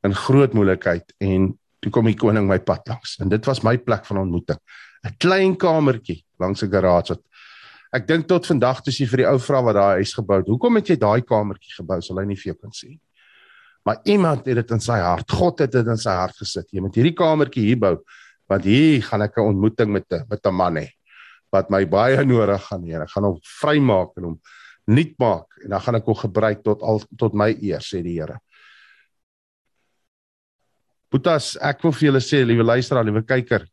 [0.03, 3.19] in groot moeilikheid en toe kom die koning my pad langs.
[3.19, 4.57] En dit was my plek van ontmoeting.
[5.03, 7.21] 'n klein kamertjie langs 'n garage wat
[7.93, 10.47] ek dink tot vandag toe sy vir die ou vrou wat daai huis gebou het
[10.47, 12.01] hoekom het jy daai kamertjie gebou?
[12.01, 12.97] sal hy nie vir jou kan sê
[13.85, 16.81] maar iemand het dit in sy hart God het dit in sy hart gesit jy
[16.81, 17.97] moet hierdie kamertjie hier bou
[18.53, 20.89] Want hier gaan ek 'n ontmoeting met 'n met 'n man hê
[21.51, 23.01] wat my baie nodig gaan hê.
[23.01, 24.41] Ek gaan hom vrymaak en hom
[24.87, 28.19] nuut maak en dan gaan ek hom gebruik tot al tot my eer sê die
[28.19, 28.39] Here.
[31.09, 33.67] Boetas, ek wil vir julle sê, liewe luisteraar, liewe kyker,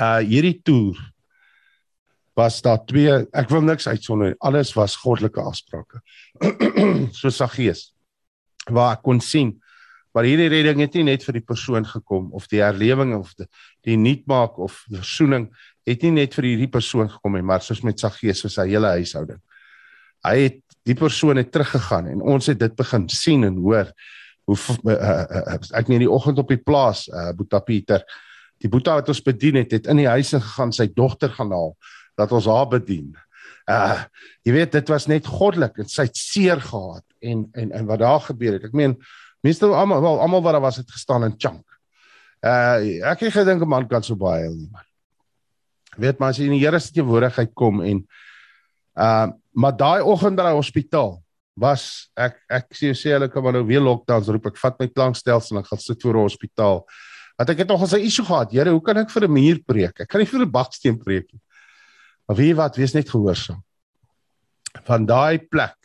[0.00, 0.96] uh hierdie toer
[2.34, 6.00] was daar twee ek wil niks uitsonder alles was goddelike afsprake
[7.12, 7.93] so Saggees
[8.70, 9.54] waar ek kon sien
[10.14, 13.48] maar hierdie redding het nie net vir die persoon gekom of die herlewing of die,
[13.86, 15.48] die nuutmaak of versoening
[15.88, 18.92] het nie net vir hierdie persoon gekom nie maar soos met Saggees so sy hele
[18.98, 19.40] huishouding
[20.24, 23.90] hy het die persoon het teruggegaan en ons het dit begin sien en hoor
[24.44, 28.04] hoe uh, uh, ek net die oggend op die plaas uh, Boeta Pieter
[28.62, 31.74] die Boeta wat ons bedien het het in die huis gegaan sy dogter gaan haal
[32.18, 33.12] dat ons haar bedien.
[33.64, 34.04] Uh
[34.44, 38.02] jy weet dit was net goddelik en sy het seer gehad en en en wat
[38.02, 38.66] daar gebeur het.
[38.68, 38.98] Ek meen
[39.44, 41.64] meeste almal wel almal wat daar was het gestaan in chunk.
[42.44, 44.84] Uh ek het gedink 'n man kan so baie nie man.
[45.96, 48.06] Weet maar as jy in die Here se teenwoordigheid kom en
[48.96, 51.22] uh maar daai oggend by die hospitaal
[51.56, 54.88] was ek ek sê sê hulle kan maar nou weer lockdowns roep ek vat my
[54.88, 56.84] klankstelsel en ek gaan sit voor 'n hospitaal.
[57.38, 58.52] Want ek het nog 'n issue gehad.
[58.52, 60.00] Here, hoe kan ek vir 'n muur preek?
[60.00, 61.40] Ek kan nie vir 'n baksteen preek nie.
[62.26, 63.62] Maar wie wat, wees net gehoorsaam.
[64.84, 65.76] Van daai plek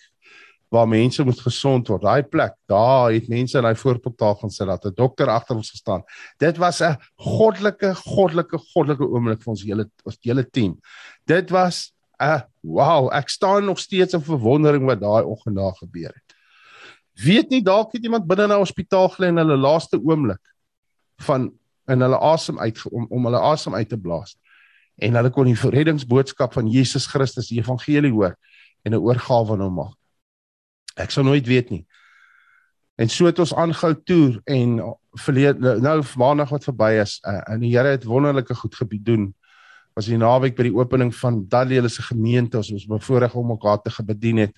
[0.70, 4.68] waar mense moet gesond word, daai plek, daar het mense in daai voorportaal gaan sit
[4.70, 6.04] dat 'n dokter agter ons gestaan.
[6.38, 10.80] Dit was 'n goddelike, goddelike, goddelike oomblik vir ons hele ons hele team.
[11.26, 16.14] Dit was 'n wow, ek staan nog steeds in verwondering wat daai oggend daar gebeur
[16.14, 16.36] het.
[17.16, 20.54] Weet nie dalk het iemand binne in 'n hospitaal gelê in hulle laaste oomblik
[21.18, 21.52] van
[21.88, 24.38] in hulle asem uit om om hulle asem uit te blaas
[25.00, 28.36] en hulle kon die reddingsboodskap van Jesus Christus die evangelie hoor
[28.84, 29.96] en 'n oorgawe aan hom maak.
[30.96, 31.86] Ek sou nooit weet nie.
[33.00, 34.80] En so het ons aangehou toer en
[35.24, 39.30] verlede nou maandag wat verby is uh, en die Here het wonderlike goed gebied doen.
[39.96, 43.82] Was die naweek by die opening van Daniel se gemeente ons was bevoorreg om mekaar
[43.82, 44.54] te gebedien het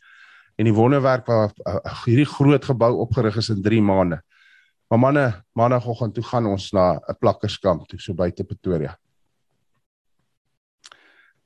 [0.58, 4.22] en die wonderwerk waar uh, hierdie groot gebou opgerig is in 3 maande.
[4.90, 5.26] Maar manne,
[5.56, 8.98] maandagooggend toe gaan ons na 'n plakkerskamp toe so buite Pretoria.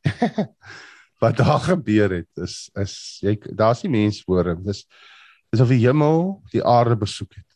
[1.21, 4.85] wat daar gebeur het is is jy daar's nie mens voor hom dis
[5.53, 7.47] is of die hemel die aarde besoek het.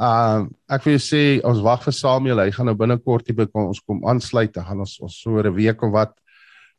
[0.00, 3.68] Ehm uh, ek wil sê ons wag vir Samuel hy gaan nou binnekort hier kom
[3.68, 6.14] ons kom aansluit dan gaan ons ons so 'n week of wat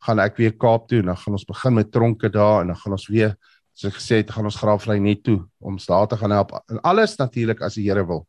[0.03, 2.75] gaan ek weer Kaap toe en dan gaan ons begin met tronke daar en dan
[2.75, 3.37] gaan ons weer
[3.73, 7.17] so gesê het gaan ons graafvry net toe om daar te gaan help en alles
[7.17, 8.27] natuurlik as die Here wil.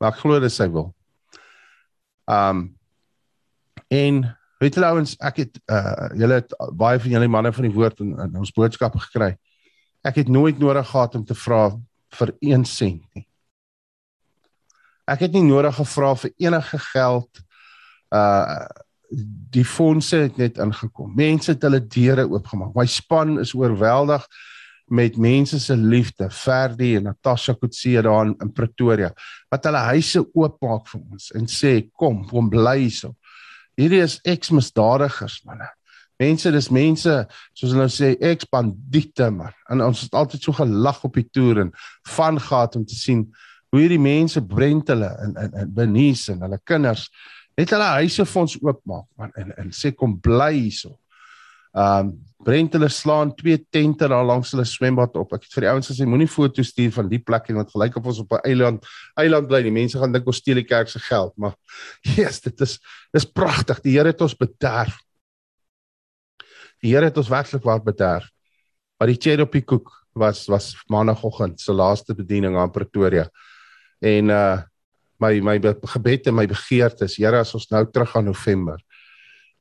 [0.00, 0.94] Maar ek glo dit sy wil.
[2.28, 2.78] Ehm um,
[3.90, 7.74] en Weet julle ouens, ek het uh julle het baie van julle manne van die
[7.74, 9.34] woord in, in ons boodskappe gekry.
[10.04, 11.66] Ek het nooit nodig gehad om te vra
[12.16, 13.26] vir 1 sent nie.
[15.04, 17.44] Ek het nie nodig gevra vir enige geld.
[18.08, 18.64] Uh
[19.54, 21.12] die fondse het net ingekom.
[21.14, 22.72] Mense het hulle deure oopgemaak.
[22.74, 24.24] My span is oorweldig
[24.90, 29.12] met mense se liefde, Ferdi en Natasha Kutsie daar in, in Pretoria
[29.52, 33.14] wat hulle huise oopmaak vir ons en sê kom, kom bly hierso
[33.80, 35.68] hierdie is ex-misdadigers manne.
[36.22, 37.14] Mense, dis mense
[37.58, 39.54] soos hulle nou sê ex-bandiete man.
[39.72, 41.72] En ons het altyd so gelag op die toer en
[42.14, 43.26] van gehad om te sien
[43.74, 47.08] hoe hierdie mense brent hulle in in in Benice en hulle kinders
[47.58, 50.94] net hulle huise vir ons oopmaak man en en sê kom bly hierso.
[51.74, 52.14] Um
[52.44, 55.32] Brent hulle slaan twee tente daar langs hulle swembad op.
[55.32, 57.96] Ek het vir die ouens gesê moenie foto's stuur van die plek en wat gelyk
[57.96, 58.84] of ons op 'n eiland
[59.16, 59.62] eiland bly.
[59.64, 61.54] Die mense gaan dink ons steel die kerk se geld, maar
[62.04, 62.78] Jesus, dit is
[63.12, 63.80] dis pragtig.
[63.80, 64.98] Die Here het ons bederf.
[66.82, 68.28] Die Here het ons werklik waar bederf.
[68.98, 73.28] Maar die cherry op die koek was was maandagooggend se laaste bediening aan Pretoria.
[74.00, 74.62] En uh
[75.18, 78.82] my my gebed en my begeerte is Here as ons nou terug gaan November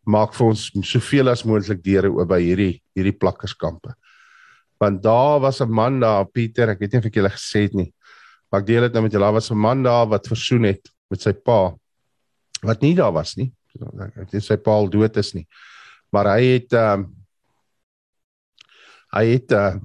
[0.06, 3.94] maak vir ons soveel as moontlik deure oop by hierdie hierdie plakkerskampe.
[4.82, 7.74] Want daar was 'n man daar, Pieter, ek weet nie of ek julle gesê het
[7.74, 7.94] nie.
[8.52, 10.90] Maar ek deel dit nou met julle, daar was 'n man daar wat versoen het
[11.10, 11.76] met sy pa
[12.64, 13.52] wat nie daar was nie.
[14.16, 15.48] Ek weet sy pa al dood is nie.
[16.12, 17.16] Maar hy het ehm um,
[19.14, 19.76] hy het uh,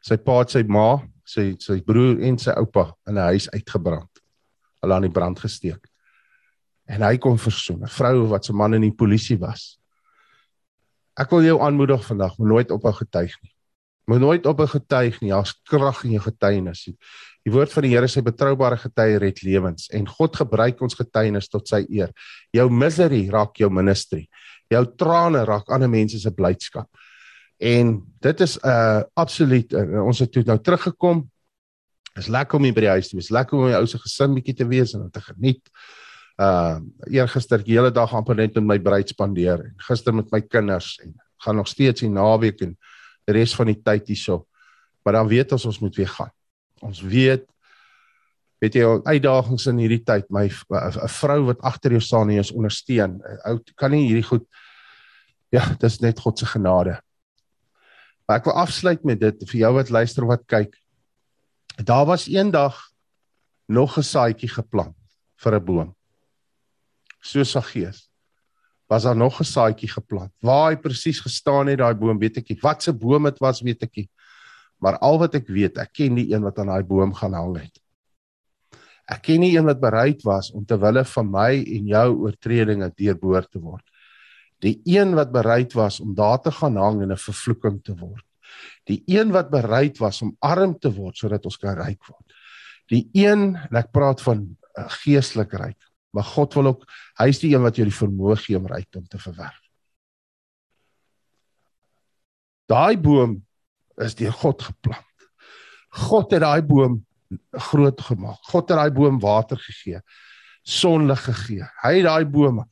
[0.00, 4.08] sy pa het sy ma, sy sy broer en sy oupa in 'n huis uitgebrand.
[4.80, 5.88] Hulle aan die brand gesteek
[6.88, 9.78] en hy kom versoen 'n vrou wat se man in die polisie was.
[11.18, 13.52] Ek wil jou aanmoedig vandag, moet nooit ophou getuig nie.
[14.06, 15.30] Moet nooit ophou getuig nie.
[15.30, 16.84] Daar's krag in jou getuienis.
[17.44, 21.48] Die woord van die Here sê betroubare getuie red lewens en God gebruik ons getuienis
[21.48, 22.12] tot sy eer.
[22.52, 24.28] Jou misery raak jou ministry.
[24.70, 26.88] Jou trane raak ander mense se blydskap.
[27.58, 31.30] En dit is 'n uh, absoluut uh, ons het toe nou teruggekom.
[32.16, 33.30] Is lekker om hier by die huis te wees.
[33.30, 36.07] Lekker om my ou se gesin bietjie te wees en te geniet Uh
[36.38, 40.98] eergister die hele dag amper net met my bruid spandeer en gister met my kinders
[41.02, 42.76] en gaan nog steeds die naweek en
[43.26, 44.46] die res van die tyd hierso.
[45.04, 46.30] Maar dan weet ons ons moet weer gaan.
[46.82, 47.46] Ons weet
[48.58, 52.56] weet jy uitdagings in hierdie tyd my 'n vrou wat agter jou staan en jou
[52.58, 53.20] ondersteun.
[53.46, 54.46] Ou kan nie hierdie goed
[55.50, 56.98] ja, dis net God se genade.
[58.26, 60.74] Maar ek wil afsluit met dit vir jou wat luister wat kyk.
[61.78, 62.76] Daar was eendag
[63.68, 64.96] nog 'n saadjie geplant
[65.36, 65.97] vir 'n boom.
[67.20, 68.08] So Saggees.
[68.88, 70.32] Was daar nog 'n saadjie geplant?
[70.40, 72.58] Waar hy presies gestaan het daai boom, weet ek nie.
[72.60, 74.10] Wat se boom dit was, weet ek nie.
[74.78, 77.58] Maar al wat ek weet, ek ken die een wat aan daai boom gaan hang
[77.58, 77.78] het.
[79.08, 82.92] Ek ken nie een wat bereid was om ter wille van my en jou oortredinge
[82.96, 83.84] deurboor te word.
[84.60, 88.24] Die een wat bereid was om daar te gaan hang en 'n vervloeking te word.
[88.84, 92.24] Die een wat bereid was om arm te word sodat ons kan ryk word.
[92.88, 96.86] Die een, en ek praat van uh, geestelik ryk, maar God wil ook
[97.20, 99.60] hy is die een wat jou die vermoë gee om rykdom te verwerf.
[102.68, 103.38] Daai boom
[104.04, 105.04] is deur God geplant.
[106.08, 107.00] God het daai boom
[107.68, 108.40] groot gemaak.
[108.52, 110.00] God het daai boom water gegee.
[110.64, 111.64] Sonlig gegee.
[111.82, 112.66] Hy het daai bome.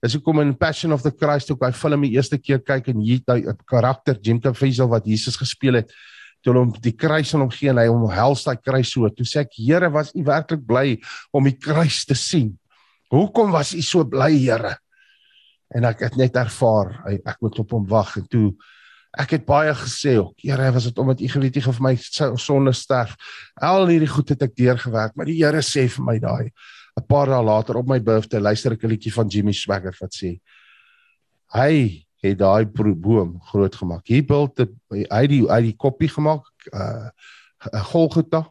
[0.00, 3.02] Dis hoekom in Passion of the Christ ook hy film die eerste keer kyk en
[3.04, 5.92] hier daai karakter Jim Caviezel wat Jesus gespeel het
[6.40, 9.08] toe hom die kruis aan hom gee en hy omhels daai kruis so.
[9.12, 10.96] Toe sê ek Here, was u werklik bly
[11.36, 12.54] om die kruis te sien?
[13.10, 14.76] Hoekom was u so bly, Here?
[15.70, 18.50] En ek het net ervaar ek moet op hom wag en toe
[19.18, 21.96] Ek het baie gesê, Here, was dit omdat U geweet het vir my
[22.38, 23.16] sonde sterf.
[23.58, 26.52] Al hierdie goed het ek deurgewerk, maar die Here sê vir my daai
[26.98, 30.14] 'n paar dae later op my birthday luister ek 'n liedjie van Jimmy Swagger wat
[30.14, 30.40] sê
[31.54, 34.06] hy het daai boom groot gemaak.
[34.06, 34.68] Hy built the
[35.10, 37.08] hy die hy die koppie gemaak, uh,
[37.90, 38.46] Golgotha.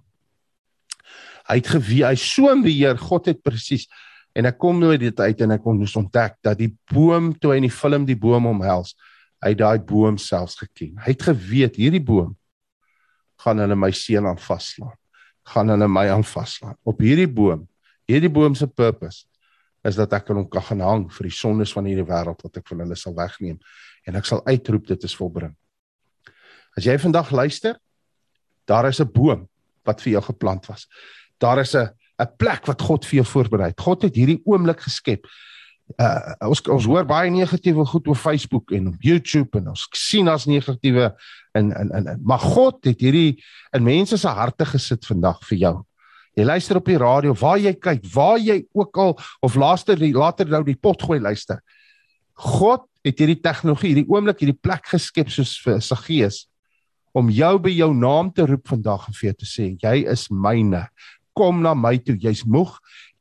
[1.47, 3.87] Hy het geweet hy so in beheer, God het presies
[4.35, 7.53] en ek kom nooit dit uit en ek kon moes ontdek dat die boom toe
[7.53, 8.95] hy in die film die boom omhels
[9.43, 10.97] hy daai boom selfs geken.
[10.99, 12.35] Hy het geweet hierdie boom
[13.39, 14.95] gaan hulle my seun aan vaslaan.
[15.47, 16.75] Gaan hulle my aan vaslaan.
[16.83, 17.63] Op hierdie boom,
[18.09, 19.25] hierdie boom se purpose
[19.87, 22.67] is dat ek hom kan gaan hang vir die sondes van hierdie wêreld wat ek
[22.67, 23.55] van hulle sal wegneem
[24.07, 25.53] en ek sal uitroep dit is volbring.
[26.75, 27.79] As jy vandag luister,
[28.67, 29.47] daar is 'n boom
[29.85, 30.87] wat vir jou geplant was.
[31.39, 31.87] Daar is 'n
[32.19, 33.79] 'n plek wat God vir jou voorberei het.
[33.79, 35.25] God het hierdie oomblik geskep
[35.97, 40.27] uh, ons ons hoor baie negatiewe goed op Facebook en op YouTube en ons sien
[40.29, 41.09] as negatiewe
[41.57, 43.39] en en en maar God het hierdie
[43.75, 45.75] in mense se harte gesit vandag vir jou.
[46.37, 50.47] Jy luister op die radio, waar jy kyk, waar jy ook al of laaster later
[50.47, 51.59] nou die pot gooi luister.
[52.39, 56.45] God het hierdie tegnologie, hierdie oomblik, hierdie plek geskep soos vir sy gees
[57.17, 60.27] om jou by jou naam te roep vandag en vir jou te sê jy is
[60.29, 60.85] myne.
[61.39, 62.17] Kom na my toe.
[62.19, 62.73] Jy's moeg,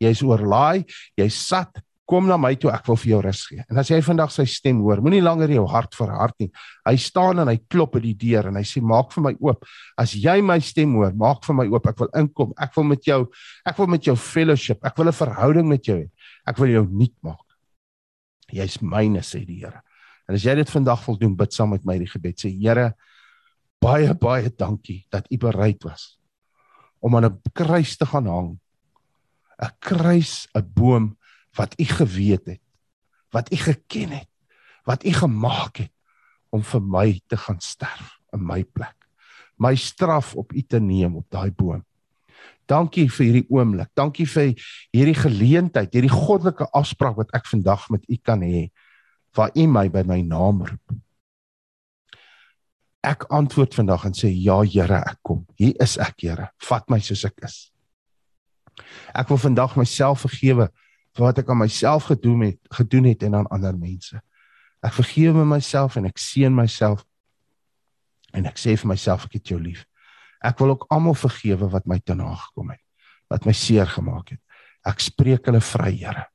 [0.02, 0.82] jy's oorlaai,
[1.18, 3.64] jy's sat, kom na my toe, ek wil vir jou rus gee.
[3.68, 6.48] En as jy vandag sy stem hoor, moenie langer jou hart verhard nie.
[6.88, 9.68] Hy staan en hy klop by die deur en hy sê maak vir my oop.
[10.00, 11.90] As jy my stem hoor, maak vir my oop.
[11.92, 12.56] Ek wil inkom.
[12.64, 13.20] Ek wil met jou,
[13.68, 14.80] ek wil met jou fellowship.
[14.88, 16.08] Ek wil 'n verhouding met jou hê.
[16.48, 17.46] Ek wil jou nuut maak.
[18.50, 19.82] Jy's myne sê die Here.
[20.28, 22.36] En as jy dit vandag wil doen, bid saam met my die gebed.
[22.36, 22.94] Sê Here,
[23.80, 26.17] baie baie dankie dat U bereid was
[27.00, 28.58] om aan 'n kruis te gaan hang.
[29.58, 31.18] 'n Kruis, 'n boom
[31.54, 32.62] wat u geweet het,
[33.30, 34.28] wat u geken het,
[34.84, 35.92] wat u gemaak het
[36.50, 38.96] om vir my te gaan sterf in my plek.
[39.56, 41.84] My straf op u te neem op daai boom.
[42.68, 43.88] Dankie vir hierdie oomblik.
[43.96, 44.52] Dankie vir
[44.92, 48.68] hierdie geleentheid, hierdie goddelike afspraak wat ek vandag met u kan hê
[49.36, 50.94] waar u my by my naam roep.
[53.06, 55.44] Ek antwoord vandag en sê ja Here, ek kom.
[55.58, 56.48] Hier is ek, Here.
[56.66, 57.58] Vat my soos ek is.
[59.14, 60.68] Ek wil vandag myself vergewe
[61.16, 64.18] vir wat ek aan myself gedoen het, gedoen het en aan ander mense.
[64.84, 67.04] Ek vergewe myself en ek seën myself
[68.36, 69.86] en ek sê vir myself ek het jou lief.
[70.44, 72.82] Ek wil ook almal vergewe wat my te nagekom het,
[73.32, 74.42] wat my seer gemaak het.
[74.86, 76.28] Ek spreek hulle vry, Here.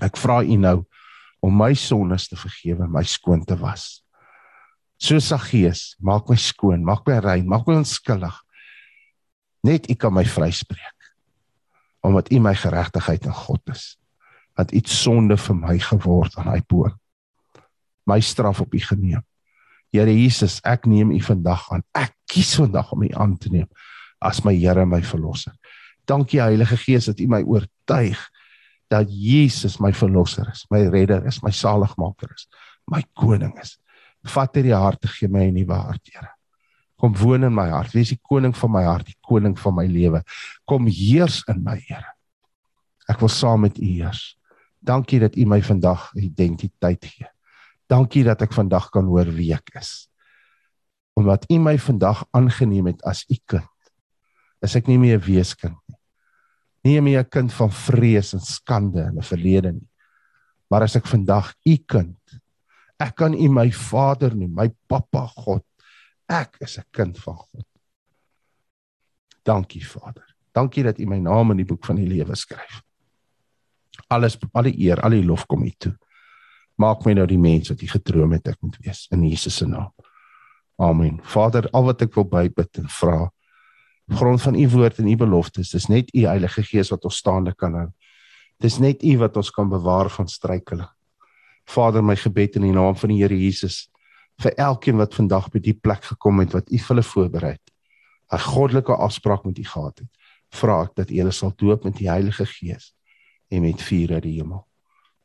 [0.00, 0.78] Ek vra U nou
[1.44, 4.02] om my sondes te vergewe, my skoon te was.
[5.02, 8.36] Soos sa Gees, maak my skoon, maak my rein, maak my onskuldig.
[9.66, 10.90] Net U kan my vryspreek
[12.02, 13.96] omdat U my geregtigheid in God is.
[14.58, 16.96] Dat U sonde vir my geword aan hy boom.
[18.10, 19.22] My straf op U geneem.
[19.94, 21.84] Here Jesus, ek neem U vandag aan.
[21.94, 23.68] Ek kies vandag om U aan te neem
[24.18, 25.54] as my Here en my verlosser.
[26.10, 28.18] Dankie Heilige Gees dat U my oortuig
[28.90, 32.48] dat Jesus my verlosser is, my redder is, my saligmaker is,
[32.90, 33.78] my koning is.
[34.22, 36.30] Vat hierdie hart te gee my 'n nuwe hart, Here.
[36.98, 37.92] Kom woon in my hart.
[37.92, 40.22] Wees die koning van my hart, die koning van my lewe.
[40.66, 42.14] Kom heers in my, Here.
[43.08, 44.36] Ek wil saam met U eers.
[44.82, 47.26] Dankie dat U my vandag identiteit gee.
[47.90, 50.08] Dankie dat ek vandag kan hoor wie ek is.
[51.18, 53.68] Omdat U my vandag aangeneem het as U kind.
[54.62, 55.98] Is ek nie meer 'n weeskind nie.
[56.84, 59.88] Nie meer 'n kind van vrees en skande in 'n verlede nie.
[60.70, 62.18] Maar as ek vandag U kind,
[63.02, 65.64] ek kan U my Vader noem, my Pappa God.
[66.30, 67.66] Ek is 'n kind van God.
[69.44, 70.26] Dankie Vader.
[70.54, 72.82] Dankie dat U my naam in die boek van die lewe skryf.
[74.08, 75.96] Alles al die eer, al die lof kom U toe.
[76.78, 79.66] Maak my nou die mens wat U gedroom het ek moet wees in Jesus se
[79.66, 79.92] naam.
[80.78, 81.20] Amen.
[81.22, 83.30] Vader, al wat ek wil bybid en vra
[84.12, 87.54] grond van u woord en u beloftes, dis net u Heilige Gees wat ons staande
[87.54, 87.88] kan hou.
[88.62, 90.88] Dis net u wat ons kan bewaar van struikeling.
[91.64, 93.88] Vader, my gebed in die naam van die Here Jesus
[94.42, 97.72] vir elkeen wat vandag by die plek gekom het wat u vir hulle voorberei het.
[98.32, 100.08] 'n Goddelike afspraak met u gehad het.
[100.50, 102.94] Vra ek dat u hulle sal doop met die Heilige Gees
[103.48, 104.66] en met vuur uit die hemel.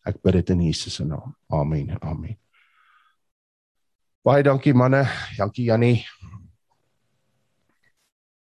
[0.06, 1.36] Ek bid dit in Jesus se naam.
[1.48, 1.98] Amen.
[2.02, 2.38] Amen.
[4.24, 5.06] Baie dankie manne.
[5.38, 6.06] Dankie Jannie.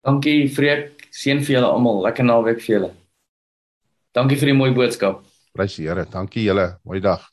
[0.03, 2.01] Dankie Freek, seën vir julle almal.
[2.03, 2.91] Lekker naweek vir julle.
[4.15, 5.23] Dankie vir die mooi boodskap.
[5.55, 6.05] Prys die Here.
[6.09, 6.73] Dankie julle.
[6.83, 7.32] Mooi dag.